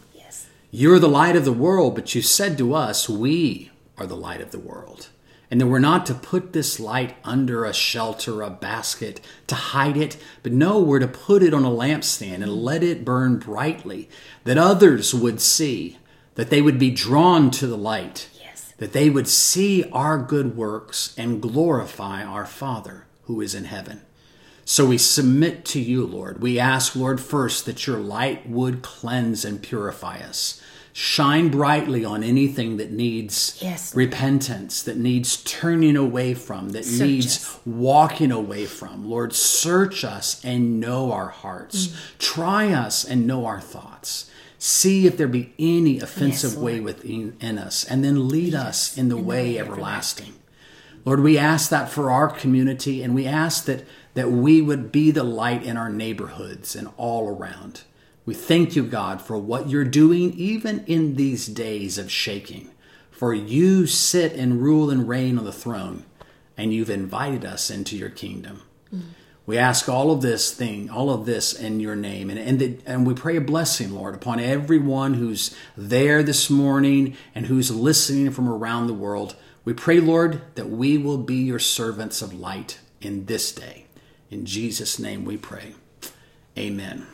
You're 0.76 0.98
the 0.98 1.08
light 1.08 1.36
of 1.36 1.46
the 1.46 1.54
world, 1.54 1.94
but 1.94 2.16
you 2.16 2.24
said 2.24 2.58
to 2.58 2.74
us, 2.74 3.08
we 3.08 3.70
are 3.96 4.08
the 4.08 4.16
light 4.16 4.42
of 4.42 4.50
the 4.50 4.58
world. 4.58 5.10
And 5.52 5.62
that 5.62 5.68
we're 5.68 5.78
not 5.78 6.04
to 6.08 6.16
put 6.16 6.52
this 6.52 6.80
light 6.80 7.16
under 7.24 7.64
a 7.64 7.72
shelter, 7.72 8.42
a 8.42 8.50
basket, 8.50 9.22
to 9.46 9.54
hide 9.54 9.98
it, 9.98 10.18
but 10.42 10.52
no, 10.52 10.80
we're 10.82 10.98
to 10.98 11.08
put 11.08 11.44
it 11.44 11.54
on 11.54 11.64
a 11.64 11.70
lampstand 11.70 12.42
and 12.42 12.52
let 12.52 12.82
it 12.82 13.06
burn 13.06 13.38
brightly, 13.38 14.10
that 14.46 14.58
others 14.58 15.14
would 15.14 15.40
see, 15.40 16.00
that 16.34 16.50
they 16.50 16.60
would 16.60 16.80
be 16.80 16.90
drawn 16.90 17.52
to 17.52 17.68
the 17.68 17.78
light, 17.78 18.28
yes. 18.42 18.74
that 18.80 18.94
they 18.94 19.12
would 19.12 19.28
see 19.28 19.84
our 19.92 20.18
good 20.18 20.58
works 20.58 21.14
and 21.20 21.40
glorify 21.40 22.24
our 22.24 22.48
Father 22.48 23.06
who 23.26 23.42
is 23.42 23.54
in 23.54 23.66
heaven. 23.66 24.02
So 24.66 24.88
we 24.88 24.98
submit 24.98 25.66
to 25.66 25.80
you, 25.80 26.06
Lord. 26.06 26.42
We 26.42 26.60
ask, 26.60 26.96
Lord, 26.96 27.20
first 27.20 27.66
that 27.66 27.86
your 27.86 27.98
light 27.98 28.50
would 28.50 28.82
cleanse 28.82 29.44
and 29.44 29.62
purify 29.62 30.20
us 30.20 30.62
shine 30.94 31.50
brightly 31.50 32.06
on 32.06 32.24
anything 32.24 32.78
that 32.78 32.92
needs 32.92 33.58
yes. 33.60 33.96
repentance, 33.96 34.84
that 34.84 34.96
needs 34.96 35.38
turning 35.38 35.98
away 35.98 36.36
from, 36.36 36.70
that 36.70 36.86
search 36.86 37.08
needs 37.08 37.38
us. 37.38 37.60
walking 37.66 38.32
away 38.32 38.66
from. 38.66 39.10
Lord, 39.10 39.34
search 39.34 40.06
us 40.06 40.44
and 40.46 40.80
know 40.80 41.12
our 41.12 41.30
hearts. 41.30 41.88
Mm. 41.88 42.18
Try 42.20 42.72
us 42.72 43.04
and 43.04 43.26
know 43.26 43.46
our 43.46 43.60
thoughts. 43.60 44.30
See 44.60 45.08
if 45.08 45.18
there 45.18 45.28
be 45.28 45.54
any 45.60 46.00
offensive 46.00 46.54
yes, 46.54 46.60
way 46.60 46.80
within 46.80 47.36
in 47.42 47.58
us, 47.58 47.84
and 47.84 48.02
then 48.02 48.30
lead 48.30 48.56
us 48.56 48.98
in 48.98 49.10
the 49.10 49.18
in 49.18 49.26
way 49.26 49.54
the 49.54 49.54
way 49.56 49.60
everlasting. 49.60 50.28
everlasting. 50.28 50.44
Lord, 51.06 51.20
we 51.20 51.38
ask 51.38 51.70
that 51.70 51.90
for 51.90 52.10
our 52.10 52.30
community, 52.30 53.04
and 53.04 53.14
we 53.14 53.28
ask 53.28 53.66
that, 53.66 53.84
that 54.14 54.32
we 54.32 54.62
would 54.62 54.92
be 54.92 55.12
the 55.12 55.24
light 55.24 55.64
in 55.64 55.78
our 55.78 55.90
neighborhoods 55.90 56.76
and 56.76 56.90
all 56.98 57.30
around. 57.30 57.82
We 58.26 58.34
thank 58.34 58.76
you, 58.76 58.84
God, 58.84 59.22
for 59.22 59.38
what 59.38 59.70
you're 59.70 59.84
doing 59.84 60.34
even 60.34 60.86
in 60.86 61.16
these 61.16 61.48
days 61.48 61.98
of 61.98 62.12
shaking. 62.12 62.70
For 63.12 63.34
you 63.34 63.86
sit 63.86 64.34
and 64.34 64.62
rule 64.62 64.90
and 64.90 65.08
reign 65.08 65.38
on 65.38 65.46
the 65.46 65.52
throne, 65.52 66.06
and 66.58 66.74
you've 66.74 66.90
invited 66.90 67.46
us 67.46 67.70
into 67.70 67.98
your 67.98 68.10
kingdom. 68.10 68.64
Mm. 68.94 69.02
We 69.46 69.58
ask 69.58 69.90
all 69.90 70.12
of 70.12 70.22
this 70.22 70.54
thing, 70.54 70.90
all 70.90 71.10
of 71.10 71.26
this 71.26 71.54
in 71.54 71.82
your 71.82 71.96
name. 71.96 72.30
And, 72.30 72.40
and, 72.40 72.60
the, 72.60 72.78
and 72.86 73.06
we 73.06 73.14
pray 73.14 73.36
a 73.36 73.42
blessing, 73.42 73.94
Lord, 73.94 74.16
upon 74.16 74.40
everyone 74.40 75.16
who's 75.16 75.54
there 75.76 76.24
this 76.24 76.50
morning 76.50 77.18
and 77.36 77.48
who's 77.48 77.70
listening 77.70 78.32
from 78.32 78.48
around 78.48 78.88
the 78.88 78.94
world. 78.94 79.36
We 79.66 79.74
pray, 79.74 80.00
Lord, 80.00 80.42
that 80.56 80.70
we 80.70 80.98
will 80.98 81.18
be 81.18 81.36
your 81.36 81.60
servants 81.60 82.22
of 82.22 82.34
light 82.34 82.80
in 83.02 83.26
this 83.26 83.52
day. 83.52 83.86
In 84.34 84.48
Jesus' 84.48 84.98
name 84.98 85.26
we 85.26 85.38
pray. 85.38 85.76
Amen. 86.58 87.06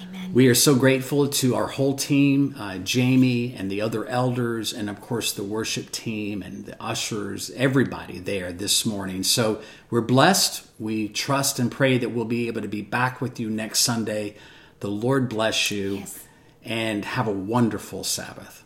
Amen. 0.00 0.32
We 0.32 0.46
are 0.46 0.54
so 0.54 0.76
grateful 0.76 1.26
to 1.28 1.56
our 1.56 1.66
whole 1.66 1.96
team, 1.96 2.54
uh, 2.56 2.78
Jamie 2.78 3.56
and 3.58 3.68
the 3.68 3.80
other 3.80 4.06
elders, 4.06 4.72
and 4.72 4.88
of 4.88 5.00
course 5.00 5.32
the 5.32 5.42
worship 5.42 5.90
team 5.90 6.42
and 6.42 6.64
the 6.64 6.80
ushers, 6.80 7.50
everybody 7.56 8.20
there 8.20 8.52
this 8.52 8.86
morning. 8.86 9.24
So 9.24 9.62
we're 9.90 10.00
blessed. 10.00 10.64
We 10.78 11.08
trust 11.08 11.58
and 11.58 11.72
pray 11.72 11.98
that 11.98 12.10
we'll 12.10 12.24
be 12.24 12.46
able 12.46 12.62
to 12.62 12.68
be 12.68 12.82
back 12.82 13.20
with 13.20 13.40
you 13.40 13.50
next 13.50 13.80
Sunday. 13.80 14.36
The 14.78 14.88
Lord 14.88 15.28
bless 15.28 15.72
you 15.72 15.96
Yes. 15.96 16.24
and 16.64 17.04
have 17.04 17.26
a 17.26 17.32
wonderful 17.32 18.04
Sabbath. 18.04 18.63